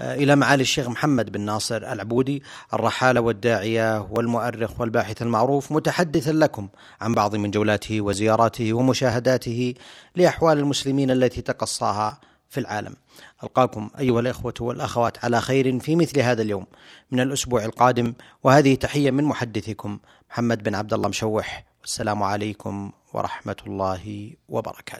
آه، 0.00 0.14
إلى 0.14 0.36
معالي 0.36 0.62
الشيخ 0.62 0.88
محمد 0.88 1.32
بن 1.32 1.40
ناصر 1.40 1.76
العبودي 1.76 2.42
الرحالة 2.74 3.20
والداعية 3.20 4.08
والمؤرخ 4.10 4.80
والباحث 4.80 5.22
المعروف 5.22 5.72
متحدثا 5.72 6.30
لكم 6.30 6.68
عن 7.00 7.14
بعض 7.14 7.36
من 7.36 7.50
جولاته 7.50 8.00
وزياراته 8.00 8.72
ومشاهداته 8.72 9.74
لأحوال 10.16 10.58
المسلمين 10.58 11.10
التي 11.10 11.42
تقصاها 11.42 12.20
في 12.48 12.60
العالم. 12.60 12.94
ألقاكم 13.42 13.90
أيها 13.98 14.20
الإخوة 14.20 14.54
والأخوات 14.60 15.24
على 15.24 15.40
خير 15.40 15.78
في 15.80 15.96
مثل 15.96 16.20
هذا 16.20 16.42
اليوم 16.42 16.66
من 17.10 17.20
الأسبوع 17.20 17.64
القادم 17.64 18.12
وهذه 18.44 18.74
تحية 18.74 19.10
من 19.10 19.24
محدثكم 19.24 19.98
محمد 20.30 20.62
بن 20.62 20.74
عبد 20.74 20.94
الله 20.94 21.08
مشوح 21.08 21.64
والسلام 21.80 22.22
عليكم 22.22 22.92
ورحمة 23.14 23.56
الله 23.66 24.36
وبركاته. 24.48 24.98